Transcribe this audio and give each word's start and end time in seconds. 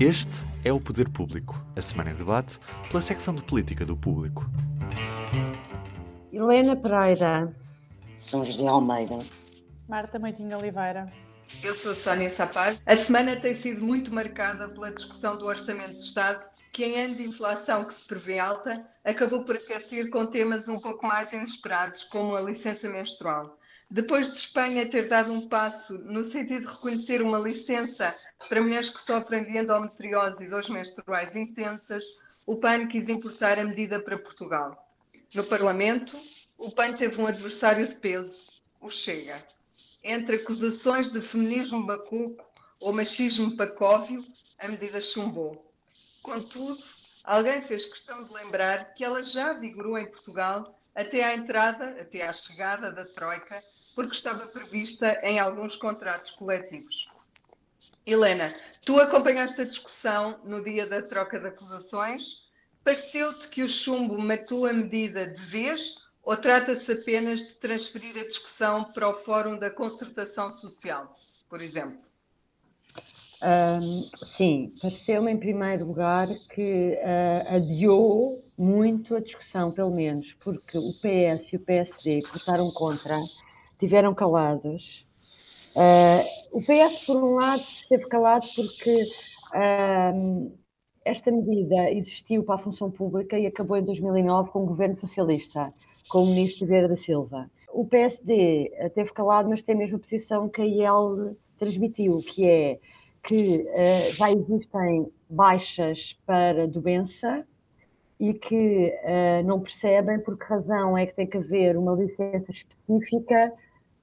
Este 0.00 0.46
é 0.64 0.72
o 0.72 0.80
Poder 0.80 1.08
Público, 1.08 1.60
a 1.74 1.82
semana 1.82 2.12
em 2.12 2.14
debate 2.14 2.60
pela 2.88 3.02
secção 3.02 3.34
de 3.34 3.42
política 3.42 3.84
do 3.84 3.96
Público. 3.96 4.48
Helena 6.32 6.76
Pereira. 6.76 7.52
São 8.16 8.44
José 8.44 8.64
Almeida. 8.64 9.18
Marta 9.88 10.20
Moitinho 10.20 10.56
Oliveira. 10.56 11.12
Eu 11.64 11.74
sou 11.74 11.96
Sónia 11.96 12.30
Sapar. 12.30 12.76
A 12.86 12.96
semana 12.96 13.34
tem 13.34 13.56
sido 13.56 13.84
muito 13.84 14.14
marcada 14.14 14.68
pela 14.68 14.92
discussão 14.92 15.36
do 15.36 15.46
Orçamento 15.46 15.96
de 15.96 16.02
Estado, 16.02 16.46
que 16.72 16.84
em 16.84 17.00
ano 17.00 17.16
de 17.16 17.24
inflação 17.24 17.84
que 17.84 17.92
se 17.92 18.06
prevê 18.06 18.38
alta, 18.38 18.88
acabou 19.04 19.44
por 19.44 19.56
aquecer 19.56 20.10
com 20.10 20.24
temas 20.26 20.68
um 20.68 20.78
pouco 20.78 21.04
mais 21.04 21.32
inesperados, 21.32 22.04
como 22.04 22.36
a 22.36 22.40
licença 22.40 22.88
menstrual. 22.88 23.57
Depois 23.90 24.30
de 24.30 24.36
Espanha 24.36 24.86
ter 24.86 25.08
dado 25.08 25.32
um 25.32 25.48
passo 25.48 25.96
no 25.98 26.22
sentido 26.22 26.66
de 26.66 26.74
reconhecer 26.74 27.22
uma 27.22 27.38
licença 27.38 28.14
para 28.46 28.60
mulheres 28.60 28.90
que 28.90 29.00
sofrem 29.00 29.44
de 29.44 29.56
endometriose 29.56 30.44
e 30.44 30.48
dores 30.48 30.68
menstruais 30.68 31.34
intensas, 31.34 32.04
o 32.46 32.56
PAN 32.56 32.86
quis 32.86 33.08
importar 33.08 33.58
a 33.58 33.64
medida 33.64 33.98
para 33.98 34.18
Portugal. 34.18 34.92
No 35.34 35.42
Parlamento, 35.42 36.18
o 36.58 36.70
PAN 36.70 36.92
teve 36.92 37.18
um 37.18 37.26
adversário 37.26 37.88
de 37.88 37.94
peso, 37.94 38.62
o 38.78 38.90
Chega. 38.90 39.42
Entre 40.04 40.36
acusações 40.36 41.10
de 41.10 41.22
feminismo 41.22 41.86
bacuco 41.86 42.44
ou 42.80 42.92
machismo 42.92 43.56
pacóvio, 43.56 44.22
a 44.58 44.68
medida 44.68 45.00
chumbou. 45.00 45.72
Contudo, 46.20 46.78
alguém 47.24 47.62
fez 47.62 47.86
questão 47.86 48.22
de 48.22 48.34
lembrar 48.34 48.92
que 48.92 49.02
ela 49.02 49.24
já 49.24 49.54
vigorou 49.54 49.96
em 49.96 50.10
Portugal 50.10 50.78
até 50.94 51.24
à 51.24 51.34
entrada, 51.34 51.96
até 52.00 52.26
à 52.26 52.32
chegada 52.32 52.90
da 52.90 53.04
Troika, 53.04 53.62
porque 53.98 54.14
estava 54.14 54.46
prevista 54.46 55.18
em 55.24 55.40
alguns 55.40 55.74
contratos 55.74 56.30
coletivos. 56.30 57.08
Helena, 58.06 58.54
tu 58.86 58.96
acompanhaste 59.00 59.60
a 59.60 59.64
discussão 59.64 60.38
no 60.44 60.62
dia 60.62 60.86
da 60.86 61.02
troca 61.02 61.40
de 61.40 61.48
acusações. 61.48 62.44
Pareceu-te 62.84 63.48
que 63.48 63.64
o 63.64 63.68
chumbo 63.68 64.16
matou 64.16 64.66
a 64.66 64.72
medida 64.72 65.26
de 65.26 65.40
vez 65.46 65.96
ou 66.22 66.36
trata-se 66.36 66.92
apenas 66.92 67.40
de 67.40 67.54
transferir 67.56 68.16
a 68.16 68.24
discussão 68.24 68.84
para 68.84 69.08
o 69.08 69.14
Fórum 69.14 69.58
da 69.58 69.68
Concertação 69.68 70.52
Social, 70.52 71.12
por 71.48 71.60
exemplo? 71.60 71.98
Um, 73.42 74.02
sim, 74.14 74.72
pareceu-me 74.80 75.32
em 75.32 75.36
primeiro 75.36 75.86
lugar 75.86 76.28
que 76.54 76.96
uh, 77.02 77.56
adiou 77.56 78.40
muito 78.56 79.16
a 79.16 79.20
discussão, 79.20 79.72
pelo 79.72 79.90
menos, 79.90 80.34
porque 80.34 80.78
o 80.78 80.92
PS 80.92 81.52
e 81.52 81.56
o 81.56 81.60
PSD 81.60 82.20
votaram 82.32 82.70
contra 82.70 83.16
tiveram 83.78 84.14
calados. 84.14 85.06
Uh, 85.74 86.58
o 86.58 86.60
PS, 86.60 87.06
por 87.06 87.22
um 87.22 87.34
lado, 87.34 87.60
esteve 87.60 88.06
calado 88.06 88.46
porque 88.56 89.02
uh, 89.54 90.58
esta 91.04 91.30
medida 91.30 91.90
existiu 91.90 92.42
para 92.44 92.56
a 92.56 92.58
função 92.58 92.90
pública 92.90 93.38
e 93.38 93.46
acabou 93.46 93.76
em 93.76 93.84
2009 93.84 94.50
com 94.50 94.62
o 94.62 94.66
governo 94.66 94.96
socialista, 94.96 95.72
com 96.08 96.24
o 96.24 96.26
ministro 96.26 96.66
Vieira 96.66 96.88
da 96.88 96.96
Silva. 96.96 97.50
O 97.72 97.86
PSD 97.86 98.72
teve 98.94 99.12
calado, 99.12 99.48
mas 99.48 99.62
tem 99.62 99.74
a 99.74 99.78
mesma 99.78 99.98
posição 99.98 100.48
que 100.48 100.62
a 100.62 100.64
IEL 100.64 101.36
transmitiu, 101.58 102.18
que 102.18 102.46
é 102.46 102.78
que 103.22 103.58
uh, 103.58 104.12
já 104.14 104.30
existem 104.30 105.12
baixas 105.28 106.18
para 106.24 106.66
doença 106.66 107.46
e 108.18 108.32
que 108.32 108.92
uh, 109.04 109.46
não 109.46 109.60
percebem 109.60 110.18
por 110.18 110.38
que 110.38 110.44
razão 110.44 110.96
é 110.96 111.06
que 111.06 111.14
tem 111.14 111.26
que 111.26 111.36
haver 111.36 111.76
uma 111.76 111.92
licença 111.92 112.50
específica 112.50 113.52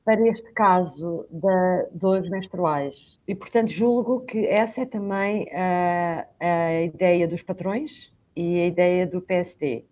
para 0.06 0.22
este 0.28 0.52
caso 0.52 1.26
da 1.32 1.88
dores 1.92 2.30
menstruais. 2.30 3.20
E, 3.28 3.34
portanto, 3.34 3.70
julgo 3.70 4.22
que 4.22 4.46
essa 4.46 4.82
é 4.82 4.86
também 4.86 5.50
a, 5.52 6.28
a 6.40 6.82
ideia 6.84 7.28
dos 7.28 7.42
patrões 7.42 8.14
e 8.36 8.62
a 8.62 8.68
ideia 8.68 9.08
do 9.08 9.20
PSD. 9.20 9.84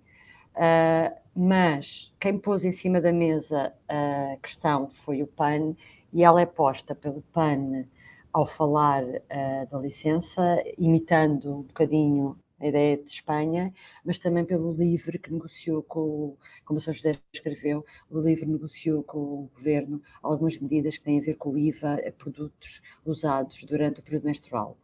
Uh, 0.56 1.24
mas 1.36 2.14
quem 2.20 2.38
pôs 2.38 2.64
em 2.64 2.72
cima 2.72 3.02
da 3.02 3.12
mesa 3.12 3.74
a 3.90 4.38
questão 4.38 4.88
foi 4.88 5.24
o 5.24 5.28
PAN 5.28 5.76
e 6.14 6.24
ela 6.24 6.40
é 6.40 6.46
posta 6.46 6.94
pelo 6.94 7.24
PAN 7.34 7.86
ao 8.32 8.46
falar 8.46 9.04
uh, 9.04 9.72
da 9.72 9.80
licença, 9.80 10.64
imitando 10.78 11.52
um 11.52 11.62
bocadinho 11.64 12.38
a 12.64 12.68
ideia 12.68 12.98
de 12.98 13.10
Espanha, 13.10 13.74
mas 14.06 14.18
também 14.18 14.46
pelo 14.46 14.72
livro 14.72 15.20
que 15.20 15.32
negociou 15.32 15.84
com, 15.84 16.38
como 16.64 16.80
São 16.80 16.94
José 16.94 17.18
escreveu, 17.34 17.86
o 18.10 18.20
livro 18.20 18.50
negociou 18.50 19.04
com 19.04 19.20
o 19.20 19.50
governo 19.54 20.02
algumas 20.22 20.58
medidas 20.58 20.98
que 20.98 21.04
têm 21.04 21.20
a 21.20 21.24
ver 21.24 21.36
com 21.36 21.52
o 21.52 21.58
IVA 21.58 21.96
a 22.08 22.12
produtos 22.12 22.82
usados 23.06 23.64
durante 23.66 24.00
o 24.00 24.04
período 24.04 24.26
menstrual. 24.26 24.78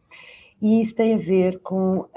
E 0.60 0.82
isso 0.82 0.94
tem 0.94 1.14
a 1.14 1.18
ver 1.18 1.58
com 1.60 2.00
uh, 2.00 2.08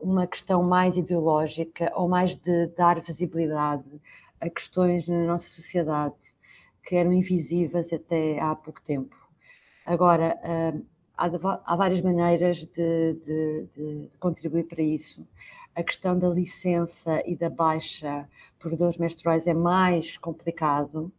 uma 0.00 0.26
questão 0.26 0.62
mais 0.62 0.96
ideológica 0.96 1.92
ou 1.96 2.08
mais 2.08 2.36
de 2.36 2.68
dar 2.68 3.00
visibilidade 3.00 4.00
a 4.40 4.48
questões 4.48 5.08
na 5.08 5.24
nossa 5.24 5.48
sociedade 5.48 6.14
que 6.84 6.94
eram 6.94 7.12
invisíveis 7.12 7.92
até 7.92 8.38
há 8.38 8.54
pouco 8.54 8.80
tempo. 8.80 9.16
Agora, 9.84 10.38
uh, 10.44 10.86
há, 11.18 11.62
há 11.64 11.76
várias 11.76 12.00
maneiras 12.00 12.64
de, 12.64 13.14
de, 13.14 13.66
de, 13.74 14.10
contribuir 14.18 14.64
para 14.64 14.82
isso. 14.82 15.26
A 15.74 15.82
questão 15.82 16.18
da 16.18 16.28
licença 16.28 17.22
e 17.26 17.36
da 17.36 17.50
baixa 17.50 18.28
por 18.58 18.74
dores 18.76 18.98
menstruais 18.98 19.46
é 19.46 19.54
mais 19.54 20.16
complicado, 20.16 21.12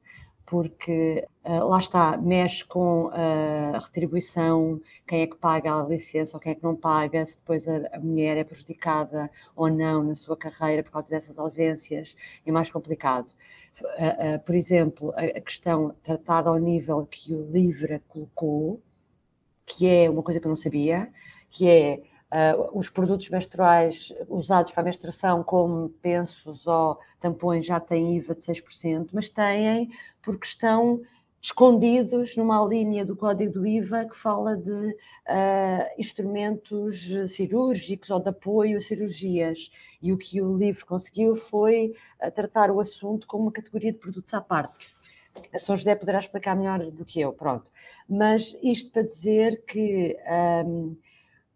porque 0.46 1.28
uh, 1.46 1.64
lá 1.68 1.78
está, 1.78 2.18
mexe 2.18 2.66
com 2.66 3.10
a 3.14 3.78
retribuição, 3.78 4.82
quem 5.06 5.22
é 5.22 5.28
que 5.28 5.36
paga 5.36 5.76
a 5.76 5.84
licença 5.84 6.36
ou 6.36 6.42
quem 6.42 6.54
é 6.54 6.56
que 6.56 6.64
não 6.64 6.76
paga, 6.76 7.24
se 7.26 7.38
depois 7.38 7.68
a, 7.68 7.78
a 7.94 8.00
mulher 8.00 8.36
é 8.36 8.44
prejudicada 8.44 9.30
ou 9.56 9.70
não 9.70 10.04
na 10.04 10.16
sua 10.16 10.36
carreira 10.36 10.82
por 10.84 10.92
causa 10.92 11.10
dessas 11.10 11.38
ausências, 11.38 12.16
é 12.46 12.52
mais 12.52 12.72
complicado. 12.72 13.30
Uh, 13.80 14.36
uh, 14.36 14.40
por 14.44 14.56
exemplo, 14.56 15.14
a, 15.16 15.22
a, 15.38 15.42
questão 15.42 15.96
tratada 16.02 16.50
ao 16.50 16.58
nível 16.58 17.06
que 17.06 17.34
o 17.34 17.50
LIVRE 17.52 18.02
colocou, 18.08 18.82
que 19.70 19.88
é 19.88 20.10
uma 20.10 20.24
coisa 20.24 20.40
que 20.40 20.48
eu 20.48 20.50
não 20.50 20.56
sabia, 20.56 21.12
que 21.50 21.70
é 21.70 22.02
uh, 22.58 22.78
os 22.78 22.90
produtos 22.90 23.30
menstruais 23.30 24.14
usados 24.28 24.72
para 24.72 24.82
a 24.82 24.84
menstruação, 24.84 25.44
como 25.44 25.90
pensos 26.02 26.66
ou 26.66 26.98
tampões, 27.20 27.66
já 27.66 27.80
têm 27.80 28.18
IVA 28.18 28.34
de 28.34 28.42
6%, 28.42 29.10
mas 29.14 29.30
têm 29.30 29.92
porque 30.22 30.48
estão 30.48 31.02
escondidos 31.42 32.36
numa 32.36 32.62
linha 32.66 33.06
do 33.06 33.16
código 33.16 33.54
do 33.54 33.68
IVA 33.68 34.06
que 34.06 34.18
fala 34.18 34.58
de 34.58 34.72
uh, 34.72 34.96
instrumentos 35.98 37.14
cirúrgicos 37.28 38.10
ou 38.10 38.20
de 38.20 38.30
apoio 38.30 38.78
a 38.78 38.82
cirurgias. 38.82 39.72
E 40.02 40.12
o 40.12 40.18
que 40.18 40.42
o 40.42 40.58
livro 40.58 40.86
conseguiu 40.86 41.36
foi 41.36 41.94
uh, 42.22 42.32
tratar 42.32 42.72
o 42.72 42.80
assunto 42.80 43.28
como 43.28 43.44
uma 43.44 43.52
categoria 43.52 43.94
de 43.94 44.00
produtos 44.00 44.34
à 44.34 44.42
parte 44.42 44.94
a 45.54 45.60
São 45.60 45.76
José 45.76 45.96
poderá 45.96 46.20
explicar 46.20 46.56
melhor 46.56 46.80
do 46.92 47.06
que 47.06 47.20
eu, 47.22 47.34
pronto. 47.34 47.72
Mas 48.08 48.56
isto 48.62 48.92
para 48.92 49.04
dizer 49.04 49.64
que, 49.66 50.18
um, 50.66 50.96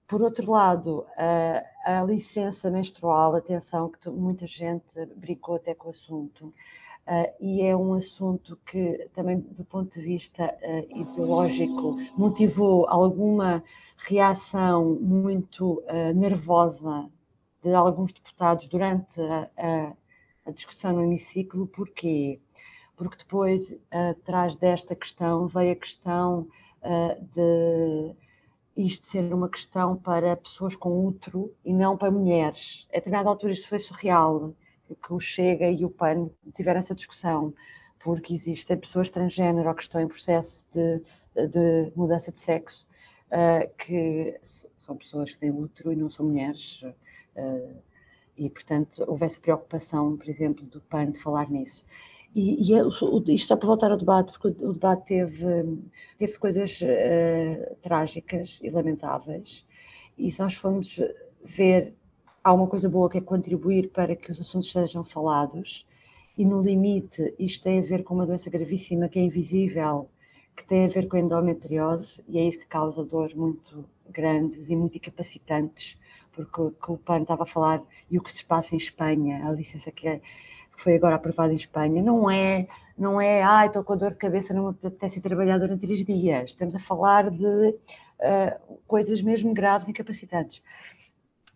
por 0.07 0.22
outro 0.22 0.51
lado, 0.51 1.06
a, 1.17 2.00
a, 2.00 2.03
licença 2.03 2.69
menstrual, 2.69 3.35
atenção, 3.35 3.89
que 3.89 4.09
muita 4.09 4.45
gente 4.47 5.06
brincou 5.16 5.56
até 5.56 5.73
com 5.73 5.88
o 5.88 5.91
assunto, 5.91 6.47
uh, 6.47 7.34
e 7.39 7.61
é 7.61 7.75
um 7.75 7.94
assunto 7.94 8.57
que 8.66 9.09
também, 9.13 9.39
do 9.39 9.63
ponto 9.63 10.00
de 10.00 10.05
vista 10.05 10.45
uh, 10.45 11.00
ideológico, 11.00 11.97
motivou 12.17 12.88
alguma 12.88 13.63
reação 13.97 14.97
muito 15.00 15.84
uh, 15.88 16.13
nervosa 16.16 17.09
de 17.61 17.73
alguns 17.73 18.11
deputados 18.11 18.67
durante 18.67 19.22
a, 19.22 19.50
a, 19.57 19.94
a 20.45 20.51
discussão 20.51 20.94
no 20.94 21.03
hemiciclo, 21.03 21.66
porque 21.67 22.40
porque 23.09 23.24
depois, 23.24 23.78
atrás 23.91 24.56
desta 24.56 24.96
questão, 24.96 25.47
veio 25.47 25.74
a 25.74 25.75
questão 25.75 26.47
uh, 26.81 27.25
de 27.31 28.16
isto 28.75 29.06
ser 29.06 29.34
uma 29.34 29.50
questão 29.50 29.96
para 29.96 30.36
pessoas 30.36 30.76
com 30.76 31.05
útero 31.05 31.53
e 31.64 31.73
não 31.73 31.97
para 31.97 32.11
mulheres. 32.11 32.88
A 32.91 32.96
determinada 32.96 33.29
altura 33.29 33.53
isto 33.53 33.67
foi 33.67 33.79
surreal, 33.79 34.53
que 35.02 35.14
o 35.14 35.20
Chega 35.20 35.70
e 35.70 35.85
o 35.85 35.90
PAN 35.90 36.29
tiveram 36.55 36.79
essa 36.79 36.96
discussão, 36.96 37.53
porque 38.03 38.34
existem 38.34 38.78
pessoas 38.78 39.09
transgênero 39.09 39.73
que 39.76 39.84
estão 39.84 40.02
em 40.02 40.08
processo 40.08 40.67
de, 40.72 41.02
de 41.47 41.91
mudança 41.96 42.32
de 42.32 42.40
sexo, 42.40 42.88
uh, 43.28 43.70
que 43.78 44.40
são 44.78 44.97
pessoas 44.97 45.32
que 45.32 45.40
têm 45.40 45.52
útero 45.52 45.91
e 45.91 45.96
não 45.96 46.09
são 46.09 46.26
mulheres. 46.26 46.84
E, 48.35 48.49
portanto, 48.49 49.03
houve 49.08 49.26
essa 49.26 49.40
preocupação, 49.40 50.17
por 50.17 50.28
exemplo, 50.28 50.66
do 50.66 50.82
PAN 50.82 51.11
de 51.11 51.20
falar 51.20 51.49
nisso. 51.49 51.85
E, 52.35 52.72
e 52.72 52.74
é 52.74 52.82
isto 53.34 53.47
só 53.47 53.56
para 53.56 53.68
voltar 53.68 53.91
ao 53.91 53.97
debate, 53.97 54.32
porque 54.34 54.66
o 54.66 54.74
debate 54.74 55.06
teve, 55.06 55.46
teve 56.18 56.38
coisas 56.40 56.82
uh, 56.82 57.76
trágicas 57.82 58.59
e 58.64 58.70
lamentáveis, 58.70 59.66
e 60.18 60.32
se 60.32 60.41
nós 60.41 60.56
formos 60.56 61.00
ver, 61.44 61.94
há 62.44 62.53
uma 62.53 62.68
coisa 62.68 62.90
boa 62.90 63.09
que 63.09 63.18
é 63.20 63.22
contribuir 63.22 63.90
para 63.90 64.16
que 64.16 64.32
os 64.32 64.41
assuntos 64.41 64.72
sejam 64.72 65.03
falados, 65.03 65.85
e 66.38 66.44
no 66.44 66.62
limite 66.62 67.34
isto 67.38 67.64
tem 67.64 67.80
a 67.80 67.84
ver 67.84 68.03
com 68.03 68.16
uma 68.16 68.26
doença 68.26 68.50
gravíssima 68.50 69.08
que 69.08 69.20
é 69.20 69.22
invisível, 69.22 70.09
que 70.56 70.64
tem 70.66 70.85
a 70.85 70.88
ver 70.88 71.08
com 71.08 71.18
a 71.18 71.20
endometriose 71.20 72.24
e 72.28 72.40
é 72.40 72.47
isso 72.47 72.59
que 72.59 72.68
causa 72.68 73.03
dores 73.03 73.34
muito 73.34 73.85
grandes 74.09 74.70
e 74.70 74.76
muito 74.76 74.97
incapacitantes, 74.97 75.97
porque 76.32 76.62
o 76.62 76.72
que 76.72 76.91
o 76.91 76.97
PAN 76.97 77.22
estava 77.22 77.44
a 77.44 77.46
falar 77.46 77.82
e 78.09 78.18
o 78.18 78.22
que 78.22 78.32
se 78.32 78.44
passa 78.46 78.76
em 78.76 78.78
Espanha, 78.78 79.47
a 79.47 79.52
licença 79.52 79.91
que, 79.91 80.08
é, 80.08 80.22
foi 80.84 80.96
agora 80.96 81.16
aprovada 81.16 81.53
em 81.53 81.56
Espanha, 81.56 82.03
não 82.03 82.30
é, 82.30 82.68
não 82.97 83.20
é, 83.22 83.41
ai, 83.41 83.66
ah, 83.66 83.68
estou 83.68 83.84
com 83.84 83.96
dor 83.96 84.12
de 84.12 84.18
cabeça, 84.18 84.53
não 84.53 84.72
me 84.72 84.78
apetece 84.84 85.22
trabalhar 85.22 85.58
durante 85.58 85.85
três 85.85 86.03
dias. 86.03 86.50
Estamos 86.50 86.76
a 86.76 86.80
falar 86.80 87.30
de 87.32 87.46
uh, 87.70 88.78
coisas 88.85 89.22
mesmo 89.22 89.53
graves, 89.53 89.88
incapacitantes. 89.88 90.62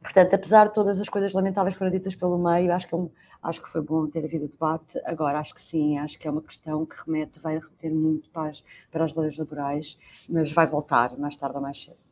Portanto, 0.01 0.33
apesar 0.33 0.67
de 0.67 0.73
todas 0.73 1.01
as 1.01 1.09
coisas 1.09 1.33
lamentáveis 1.33 1.75
que 1.75 1.79
foram 1.79 1.91
ditas 1.91 2.15
pelo 2.15 2.37
meio, 2.37 2.71
acho 2.71 2.87
que, 2.87 2.93
é 2.93 2.97
um, 2.97 3.09
acho 3.43 3.61
que 3.61 3.67
foi 3.67 3.81
bom 3.81 4.07
ter 4.07 4.23
havido 4.23 4.45
o 4.45 4.47
debate. 4.47 4.97
Agora, 5.05 5.39
acho 5.39 5.53
que 5.53 5.61
sim, 5.61 5.97
acho 5.97 6.17
que 6.17 6.27
é 6.27 6.31
uma 6.31 6.41
questão 6.41 6.85
que 6.85 6.95
remete, 7.05 7.41
vai 7.41 7.55
remeter 7.55 7.93
muito 7.93 8.29
para 8.29 8.49
as, 8.49 8.63
para 8.89 9.03
as 9.03 9.13
leis 9.13 9.37
laborais, 9.37 9.97
mas 10.29 10.53
vai 10.53 10.65
voltar 10.65 11.17
mais 11.17 11.35
tarde 11.35 11.57
ou 11.57 11.61
mais 11.61 11.83
cedo. 11.83 12.06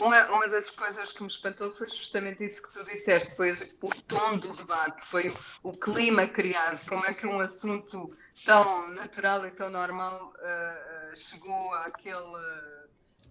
Uma, 0.00 0.26
uma 0.26 0.48
das 0.48 0.68
coisas 0.70 1.12
que 1.12 1.22
me 1.22 1.28
espantou 1.28 1.72
foi 1.74 1.88
justamente 1.88 2.44
isso 2.44 2.62
que 2.62 2.72
tu 2.72 2.84
disseste, 2.84 3.36
foi 3.36 3.52
o 3.52 4.02
tom 4.08 4.38
do 4.38 4.48
debate, 4.52 5.06
foi 5.06 5.32
o, 5.62 5.72
clima 5.72 6.26
criado, 6.26 6.80
como 6.88 7.06
é 7.06 7.14
que 7.14 7.26
um 7.26 7.40
assunto 7.40 8.16
tão 8.44 8.88
natural 8.88 9.46
e 9.46 9.52
tão 9.52 9.70
normal 9.70 10.34
uh, 10.36 11.16
chegou 11.16 11.72
àquele 11.74 12.18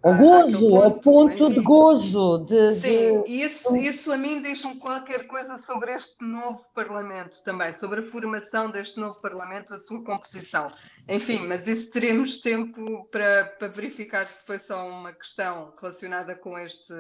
o 0.04 0.10
ah, 0.10 0.18
gozo, 0.18 0.76
o 0.76 0.92
ponto 1.00 1.50
de 1.50 1.62
gozo. 1.62 2.40
De, 2.40 2.76
Sim, 2.76 3.22
de... 3.22 3.32
Isso, 3.42 3.74
isso 3.78 4.12
a 4.12 4.18
mim 4.18 4.42
diz-me 4.42 4.76
qualquer 4.76 5.26
coisa 5.28 5.58
sobre 5.60 5.94
este 5.96 6.22
novo 6.22 6.62
Parlamento 6.76 7.42
também, 7.42 7.72
sobre 7.72 8.02
a 8.02 8.04
formação 8.04 8.70
deste 8.70 9.00
novo 9.00 9.22
Parlamento, 9.22 9.74
a 9.74 9.80
sua 9.80 10.04
composição. 10.04 10.70
Enfim, 11.08 11.48
mas 11.48 11.68
isso 11.68 11.90
teremos 11.90 12.42
tempo 12.42 13.06
para, 13.06 13.46
para 13.58 13.70
verificar 13.70 14.28
se 14.28 14.46
foi 14.46 14.60
só 14.60 14.90
uma 14.90 15.14
questão 15.14 15.74
relacionada 15.80 16.36
com 16.36 16.60
este, 16.60 16.94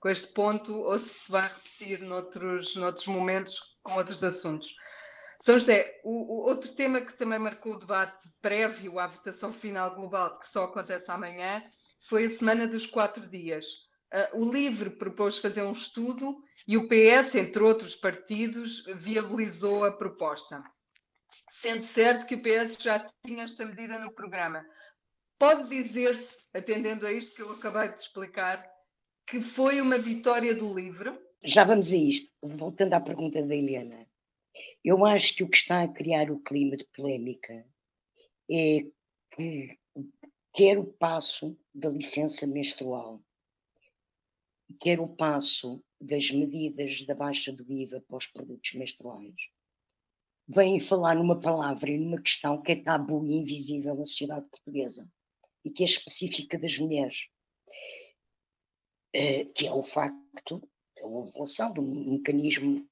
com 0.00 0.08
este 0.08 0.26
ponto 0.32 0.74
ou 0.80 0.98
se 0.98 1.30
vai 1.30 1.44
repetir 1.48 2.00
noutros, 2.00 2.74
noutros 2.74 3.06
momentos 3.06 3.78
com 3.84 3.94
outros 3.94 4.24
assuntos. 4.24 4.74
São 5.38 5.58
José, 5.58 6.00
o, 6.02 6.10
o, 6.10 6.48
outro 6.48 6.72
tema 6.72 7.00
que 7.00 7.12
também 7.12 7.38
marcou 7.38 7.74
o 7.74 7.78
debate 7.78 8.28
prévio 8.40 8.98
à 8.98 9.06
votação 9.06 9.52
final 9.52 9.94
global, 9.94 10.38
que 10.38 10.48
só 10.48 10.64
acontece 10.64 11.10
amanhã, 11.10 11.62
foi 12.02 12.26
a 12.26 12.30
semana 12.30 12.66
dos 12.66 12.86
quatro 12.86 13.26
dias. 13.28 13.66
Uh, 14.12 14.44
o 14.44 14.52
LIVRE 14.52 14.90
propôs 14.90 15.38
fazer 15.38 15.62
um 15.62 15.72
estudo 15.72 16.42
e 16.68 16.76
o 16.76 16.86
PS, 16.86 17.34
entre 17.36 17.62
outros 17.62 17.96
partidos, 17.96 18.84
viabilizou 18.96 19.84
a 19.84 19.92
proposta. 19.92 20.62
Sendo 21.50 21.82
certo 21.82 22.26
que 22.26 22.34
o 22.34 22.42
PS 22.42 22.76
já 22.78 23.06
tinha 23.24 23.44
esta 23.44 23.64
medida 23.64 23.98
no 23.98 24.12
programa. 24.12 24.64
Pode 25.38 25.68
dizer-se, 25.68 26.44
atendendo 26.52 27.06
a 27.06 27.12
isto 27.12 27.34
que 27.34 27.42
eu 27.42 27.52
acabei 27.52 27.88
de 27.88 28.00
explicar, 28.00 28.70
que 29.26 29.40
foi 29.40 29.80
uma 29.80 29.96
vitória 29.96 30.54
do 30.54 30.72
LIVRE? 30.72 31.18
Já 31.42 31.64
vamos 31.64 31.90
a 31.90 31.96
isto. 31.96 32.30
Voltando 32.42 32.94
à 32.94 33.00
pergunta 33.00 33.42
da 33.42 33.54
Helena. 33.54 34.06
Eu 34.84 35.04
acho 35.06 35.34
que 35.34 35.42
o 35.42 35.48
que 35.48 35.56
está 35.56 35.82
a 35.82 35.88
criar 35.88 36.30
o 36.30 36.40
clima 36.40 36.76
de 36.76 36.86
polémica 36.94 37.64
é 38.50 38.84
que 39.34 39.78
quer 40.52 40.78
o 40.78 40.84
passo 40.84 41.58
da 41.74 41.88
licença 41.88 42.46
menstrual, 42.46 43.22
quer 44.78 45.00
o 45.00 45.08
passo 45.08 45.82
das 46.00 46.30
medidas 46.30 47.04
da 47.06 47.14
baixa 47.14 47.52
do 47.52 47.70
IVA 47.70 48.00
para 48.00 48.16
os 48.16 48.26
produtos 48.26 48.72
menstruais, 48.74 49.34
vêm 50.46 50.78
falar 50.78 51.14
numa 51.14 51.40
palavra 51.40 51.90
e 51.90 51.98
numa 51.98 52.20
questão 52.20 52.60
que 52.60 52.72
é 52.72 52.76
tabu 52.76 53.24
e 53.24 53.34
invisível 53.34 53.94
na 53.94 54.04
sociedade 54.04 54.46
portuguesa 54.50 55.08
e 55.64 55.70
que 55.70 55.82
é 55.82 55.86
específica 55.86 56.58
das 56.58 56.76
mulheres, 56.78 57.28
eh, 59.14 59.46
que 59.46 59.66
é 59.66 59.72
o 59.72 59.82
facto 59.82 60.60
da 60.96 61.06
ovulação, 61.06 61.72
do 61.72 61.82
mecanismo 61.82 62.86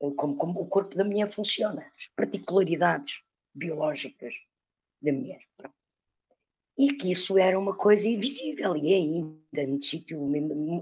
eh, 0.00 0.10
como, 0.16 0.36
como 0.36 0.60
o 0.60 0.66
corpo 0.66 0.96
da 0.96 1.04
mulher 1.04 1.28
funciona, 1.28 1.88
as 1.96 2.08
particularidades 2.08 3.22
biológicas 3.54 4.34
da 5.00 5.12
mulher. 5.12 5.46
E 6.78 6.92
que 6.92 7.10
isso 7.10 7.38
era 7.38 7.58
uma 7.58 7.74
coisa 7.74 8.06
invisível, 8.06 8.76
e 8.76 8.92
é 8.92 8.96
ainda 8.96 9.66
no 9.66 9.82
sítio, 9.82 10.34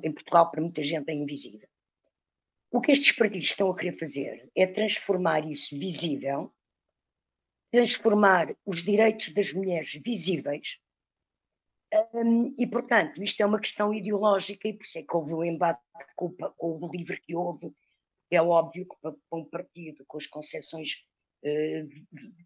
em 0.03 0.13
Portugal, 0.13 0.51
para 0.51 0.61
muita 0.61 0.83
gente 0.83 1.09
é 1.09 1.15
invisível. 1.15 1.69
O 2.71 2.81
que 2.81 2.91
estes 2.91 3.13
partidos 3.13 3.47
estão 3.47 3.71
a 3.71 3.77
querer 3.77 3.93
fazer 3.93 4.51
é 4.57 4.67
transformar 4.67 5.49
isso 5.49 5.79
visível, 5.79 6.53
transformar 7.71 8.57
os 8.67 8.83
direitos 8.83 9.33
das 9.33 9.53
mulheres 9.53 9.93
visíveis, 10.05 10.81
um, 12.13 12.55
e, 12.59 12.67
portanto, 12.67 13.23
isto 13.23 13.41
é 13.41 13.47
uma 13.47 13.61
questão 13.61 13.95
ideológica, 13.95 14.67
e 14.67 14.73
por 14.73 14.83
isso 14.83 14.99
é 14.99 15.03
que 15.03 15.17
houve 15.17 15.35
um 15.35 15.45
embate 15.45 15.81
com, 16.17 16.31
com 16.33 16.79
o 16.81 16.91
livro 16.91 17.21
que 17.21 17.37
houve. 17.37 17.73
É 18.31 18.43
óbvio 18.43 18.87
que 18.89 18.97
para, 19.01 19.15
um 19.33 19.45
partido 19.45 20.05
com 20.07 20.17
as 20.17 20.27
concessões 20.27 21.05
uh, 21.45 21.89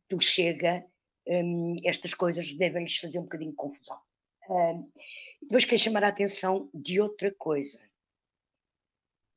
do 0.09 0.21
Chega, 0.21 0.85
um, 1.29 1.77
estas 1.85 2.15
coisas 2.15 2.55
devem-lhes 2.55 2.97
fazer 2.97 3.19
um 3.19 3.25
bocadinho 3.25 3.51
de 3.51 3.57
confusão. 3.57 4.01
Um, 4.49 4.91
depois 5.43 5.65
quero 5.65 5.81
chamar 5.81 6.05
a 6.05 6.09
atenção 6.09 6.71
de 6.73 7.01
outra 7.01 7.33
coisa. 7.33 7.87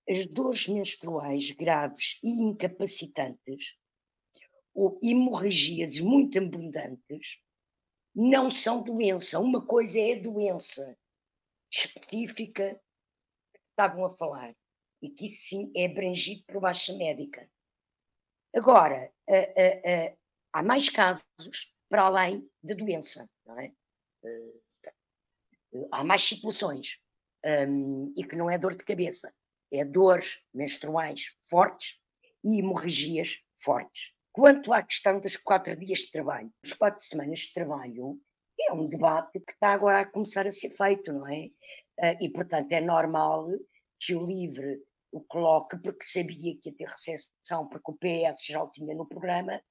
As 0.10 0.26
dores 0.26 0.68
menstruais 0.68 1.52
graves 1.52 2.18
e 2.24 2.30
incapacitantes, 2.30 3.78
ou 4.74 4.98
hemorragias 5.04 6.00
muito 6.00 6.40
abundantes, 6.40 7.40
não 8.16 8.50
são 8.50 8.82
doença. 8.82 9.40
Uma 9.40 9.66
coisa 9.66 10.00
é 10.00 10.14
a 10.14 10.22
doença 10.22 10.98
específica 11.70 12.82
que 13.54 13.60
estavam 13.70 14.06
a 14.06 14.10
falar, 14.10 14.56
e 15.02 15.10
que 15.10 15.26
isso 15.26 15.50
sim 15.50 15.72
é 15.76 15.86
abrangido 15.86 16.44
por 16.46 16.62
baixa 16.62 16.94
médica. 16.94 17.50
Agora, 18.54 19.14
há 20.54 20.64
mais 20.64 20.90
casos 20.90 21.24
para 21.92 22.04
além 22.04 22.50
da 22.64 22.74
doença, 22.74 23.30
não 23.46 23.60
é? 23.60 23.74
Uh, 24.24 25.88
há 25.92 26.06
mais 26.06 26.24
situações 26.24 27.02
um, 27.68 28.14
e 28.16 28.24
que 28.24 28.38
não 28.38 28.50
é 28.50 28.58
dor 28.58 28.76
de 28.76 28.86
cabeça, 28.86 29.34
é 29.70 29.84
dores 29.84 30.42
menstruais 30.54 31.36
fortes 31.50 32.02
e 32.46 32.60
hemorragias 32.60 33.40
fortes. 33.56 34.14
Quanto 34.32 34.72
à 34.72 34.82
questão 34.82 35.20
dos 35.20 35.36
quatro 35.36 35.76
dias 35.76 36.00
de 36.00 36.12
trabalho, 36.12 36.50
as 36.64 36.72
quatro 36.72 37.04
semanas 37.04 37.40
de 37.40 37.54
trabalho, 37.54 38.18
é 38.58 38.72
um 38.72 38.88
debate 38.88 39.42
que 39.42 39.52
está 39.52 39.74
agora 39.74 40.00
a 40.00 40.10
começar 40.10 40.48
a 40.48 40.52
ser 40.52 40.70
feito, 40.70 41.12
não 41.12 41.28
é? 41.28 41.48
Uh, 42.00 42.18
e, 42.22 42.30
portanto, 42.30 42.72
é 42.72 42.80
normal 42.80 43.48
que 44.00 44.16
o 44.16 44.26
LIVRE 44.26 44.82
o 45.12 45.20
coloque, 45.20 45.78
porque 45.78 46.06
sabia 46.06 46.58
que 46.58 46.70
ia 46.70 46.76
ter 46.76 46.88
recessão, 46.88 47.68
porque 47.68 47.92
o 47.92 47.98
PS 47.98 48.46
já 48.46 48.64
o 48.64 48.72
tinha 48.72 48.96
no 48.96 49.06
programa, 49.06 49.62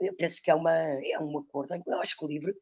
eu 0.00 0.14
penso 0.14 0.42
que 0.42 0.50
é, 0.50 0.54
uma, 0.54 0.72
é 0.72 1.18
um 1.18 1.38
acordo. 1.38 1.74
Eu 1.86 2.00
acho 2.00 2.16
que 2.16 2.24
o 2.24 2.28
livro 2.28 2.54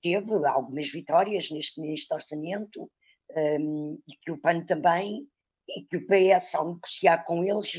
teve 0.00 0.32
algumas 0.46 0.90
vitórias 0.90 1.50
neste, 1.50 1.80
neste 1.80 2.12
orçamento 2.12 2.90
um, 3.36 3.98
e 4.08 4.16
que 4.16 4.30
o 4.30 4.38
PAN 4.38 4.60
também, 4.60 5.26
e 5.68 5.82
que 5.84 5.96
o 5.96 6.06
PS, 6.06 6.54
ao 6.54 6.74
negociar 6.74 7.24
com 7.24 7.44
eles, 7.44 7.72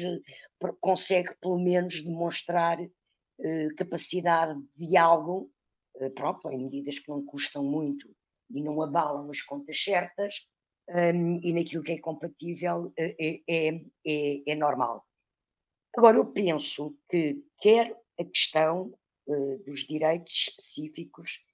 consegue 0.79 1.35
pelo 1.41 1.59
menos 1.59 2.01
demonstrar 2.01 2.79
uh, 2.79 3.75
capacidade 3.77 4.59
de 4.75 4.87
diálogo, 4.87 5.51
uh, 5.97 6.09
pronto, 6.11 6.49
em 6.49 6.63
medidas 6.63 6.99
que 6.99 7.09
não 7.09 7.23
custam 7.25 7.63
muito 7.63 8.09
e 8.49 8.61
não 8.61 8.81
abalam 8.81 9.29
as 9.29 9.41
contas 9.41 9.81
certas, 9.81 10.47
um, 10.89 11.39
e 11.41 11.53
naquilo 11.53 11.83
que 11.83 11.93
é 11.93 11.99
compatível 11.99 12.87
uh, 12.87 12.93
é, 12.97 13.41
é, 13.47 14.43
é 14.47 14.55
normal. 14.55 15.05
Agora, 15.95 16.17
eu 16.17 16.25
penso 16.25 16.97
que 17.09 17.43
quer 17.61 17.95
a 18.19 18.23
questão 18.23 18.93
uh, 19.27 19.57
dos 19.65 19.81
direitos 19.81 20.47
específicos 20.47 21.45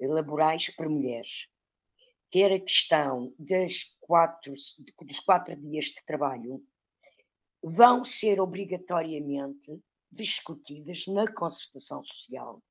laborais 0.00 0.68
para 0.74 0.88
mulheres, 0.88 1.48
quer 2.30 2.52
a 2.52 2.60
questão 2.60 3.32
das 3.38 3.96
quatro, 4.00 4.52
dos 5.02 5.20
quatro 5.20 5.56
dias 5.56 5.86
de 5.86 6.04
trabalho, 6.04 6.62
vão 7.62 8.04
ser 8.04 8.40
obrigatoriamente 8.40 9.80
discutidas 10.10 11.06
na 11.06 11.32
concertação 11.32 12.04
social 12.04 12.62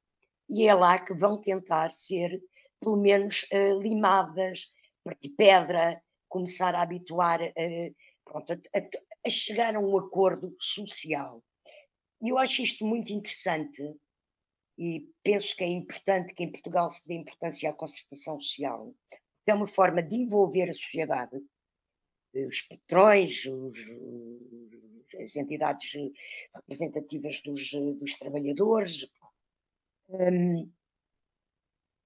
e 0.49 0.67
é 0.67 0.73
lá 0.73 0.99
que 0.99 1.13
vão 1.13 1.39
tentar 1.39 1.91
ser, 1.91 2.41
pelo 2.79 2.97
menos, 2.97 3.43
uh, 3.51 3.81
limadas, 3.81 4.71
partir 5.03 5.29
pedra, 5.29 6.01
começar 6.27 6.75
a 6.75 6.81
habituar 6.81 7.41
uh, 7.41 7.95
pronto, 8.23 8.53
a, 8.53 8.77
a, 8.77 8.81
a 9.25 9.29
chegar 9.29 9.75
a 9.75 9.79
um 9.79 9.97
acordo 9.97 10.55
social. 10.59 11.43
E 12.23 12.29
eu 12.29 12.37
acho 12.37 12.61
isto 12.61 12.85
muito 12.85 13.11
interessante 13.11 13.81
e 14.77 15.09
penso 15.21 15.53
que 15.57 15.63
é 15.65 15.67
importante 15.67 16.33
que 16.33 16.43
em 16.43 16.51
Portugal 16.51 16.89
se 16.89 17.05
dê 17.05 17.15
importância 17.15 17.69
à 17.69 17.73
concertação 17.73 18.39
social. 18.39 18.95
É 19.45 19.53
uma 19.53 19.67
forma 19.67 20.01
de 20.01 20.15
envolver 20.15 20.69
a 20.69 20.73
sociedade, 20.73 21.37
os 22.33 22.61
patrões, 22.61 23.45
os, 23.45 23.77
as 25.21 25.35
entidades 25.35 25.91
representativas 26.55 27.41
dos, 27.41 27.71
dos 27.71 28.17
trabalhadores, 28.17 29.05
hum, 30.07 30.71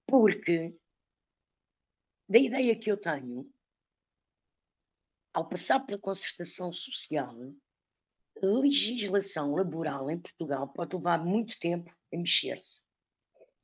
porque 0.07 0.75
da 2.27 2.39
ideia 2.39 2.77
que 2.77 2.91
eu 2.91 2.97
tenho, 2.99 3.53
ao 5.31 5.47
passar 5.47 5.79
pela 5.85 6.01
concertação 6.01 6.73
social, 6.73 7.35
a 8.41 8.45
legislação 8.45 9.55
laboral 9.55 10.09
em 10.09 10.19
Portugal 10.19 10.67
pode 10.67 10.95
levar 10.95 11.23
muito 11.23 11.59
tempo 11.59 11.91
a 12.13 12.17
mexer-se. 12.17 12.81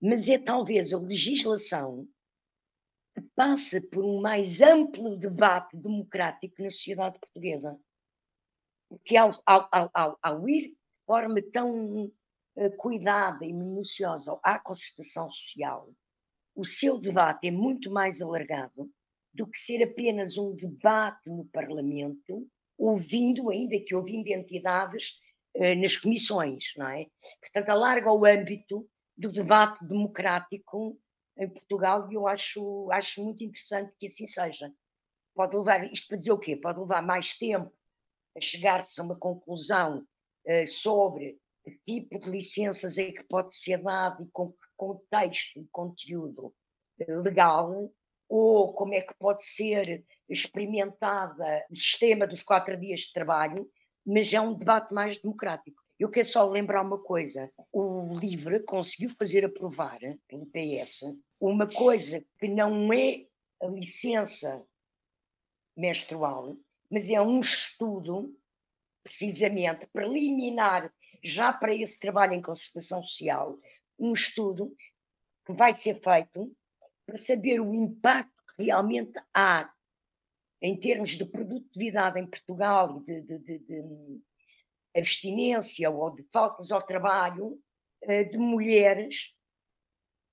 Mas 0.01 0.27
é 0.27 0.37
talvez 0.37 0.93
a 0.93 0.97
legislação 0.97 2.07
que 3.13 3.21
passa 3.35 3.81
por 3.91 4.03
um 4.03 4.19
mais 4.19 4.61
amplo 4.61 5.17
debate 5.17 5.77
democrático 5.77 6.61
na 6.61 6.69
sociedade 6.69 7.19
portuguesa. 7.19 7.79
Porque 8.89 9.15
ao, 9.15 9.31
ao, 9.45 9.69
ao, 9.71 10.19
ao 10.21 10.49
ir 10.49 10.69
de 10.69 11.05
forma 11.05 11.41
tão 11.51 12.05
uh, 12.05 12.77
cuidada 12.77 13.45
e 13.45 13.53
minuciosa 13.53 14.37
à 14.43 14.59
concertação 14.59 15.29
social, 15.29 15.93
o 16.55 16.65
seu 16.65 16.99
debate 16.99 17.47
é 17.47 17.51
muito 17.51 17.91
mais 17.91 18.21
alargado 18.21 18.91
do 19.33 19.47
que 19.47 19.57
ser 19.57 19.83
apenas 19.83 20.37
um 20.37 20.55
debate 20.55 21.27
no 21.29 21.45
Parlamento, 21.45 22.47
ouvindo, 22.85 23.49
ainda 23.49 23.79
que 23.79 23.95
ouvindo 23.95 24.27
entidades 24.27 25.19
uh, 25.55 25.75
nas 25.75 25.97
comissões, 25.97 26.73
não 26.77 26.87
é? 26.87 27.07
Portanto, 27.41 27.69
alarga 27.69 28.11
o 28.11 28.25
âmbito 28.25 28.87
do 29.17 29.31
debate 29.31 29.85
democrático 29.85 30.99
em 31.37 31.49
Portugal 31.49 32.11
e 32.11 32.15
eu 32.15 32.27
acho, 32.27 32.89
acho 32.91 33.23
muito 33.23 33.43
interessante 33.43 33.93
que 33.97 34.05
assim 34.05 34.27
seja. 34.27 34.71
Pode 35.35 35.55
levar, 35.55 35.91
isto 35.91 36.07
para 36.07 36.17
dizer 36.17 36.31
o 36.31 36.37
quê? 36.37 36.55
Pode 36.55 36.79
levar 36.79 37.01
mais 37.01 37.37
tempo 37.37 37.71
a 38.35 38.41
chegar-se 38.41 38.99
a 38.99 39.03
uma 39.03 39.17
conclusão 39.17 40.05
uh, 40.45 40.67
sobre 40.67 41.39
que 41.63 41.79
tipo 41.85 42.19
de 42.19 42.29
licenças 42.29 42.97
é 42.97 43.11
que 43.11 43.23
pode 43.23 43.55
ser 43.55 43.81
dado 43.81 44.21
e 44.21 44.27
com 44.27 44.51
que 44.51 44.63
contexto 44.75 45.59
e 45.59 45.67
conteúdo 45.71 46.53
uh, 46.99 47.21
legal, 47.21 47.91
ou 48.27 48.73
como 48.73 48.93
é 48.93 49.01
que 49.01 49.13
pode 49.13 49.43
ser 49.45 50.05
experimentada 50.33 51.65
o 51.69 51.75
sistema 51.75 52.27
dos 52.27 52.43
quatro 52.43 52.77
dias 52.77 53.01
de 53.01 53.13
trabalho, 53.13 53.69
mas 54.05 54.33
é 54.33 54.41
um 54.41 54.53
debate 54.53 54.93
mais 54.93 55.17
democrático. 55.21 55.81
Eu 55.99 56.09
quero 56.09 56.27
só 56.27 56.49
lembrar 56.49 56.81
uma 56.81 56.99
coisa: 56.99 57.49
o 57.71 58.13
LIVRE 58.13 58.63
conseguiu 58.63 59.09
fazer 59.11 59.45
aprovar 59.45 59.99
pelo 60.27 60.45
PS 60.47 61.15
uma 61.39 61.67
coisa 61.67 62.25
que 62.39 62.47
não 62.47 62.91
é 62.91 63.25
a 63.61 63.67
licença 63.67 64.65
menstrual, 65.75 66.57
mas 66.89 67.09
é 67.09 67.21
um 67.21 67.39
estudo, 67.39 68.37
precisamente 69.03 69.87
preliminar, 69.87 70.93
já 71.23 71.51
para 71.51 71.73
esse 71.73 71.99
trabalho 71.99 72.33
em 72.33 72.41
concertação 72.41 73.03
social, 73.03 73.57
um 73.97 74.13
estudo 74.13 74.75
que 75.45 75.53
vai 75.53 75.73
ser 75.73 76.01
feito 76.01 76.55
para 77.05 77.17
saber 77.17 77.59
o 77.59 77.73
impacto 77.73 78.31
que 78.55 78.63
realmente 78.63 79.19
há 79.33 79.71
em 80.63 80.79
termos 80.79 81.11
de 81.11 81.25
produtividade 81.25 82.17
em 82.17 82.25
Portugal 82.25 83.01
de, 83.01 83.21
de, 83.21 83.37
de, 83.37 83.59
de 83.59 84.21
abstinência 84.95 85.91
ou 85.91 86.15
de 86.15 86.23
faltas 86.31 86.71
ao 86.71 86.81
trabalho 86.81 87.59
eh, 88.01 88.23
de 88.23 88.37
mulheres 88.37 89.33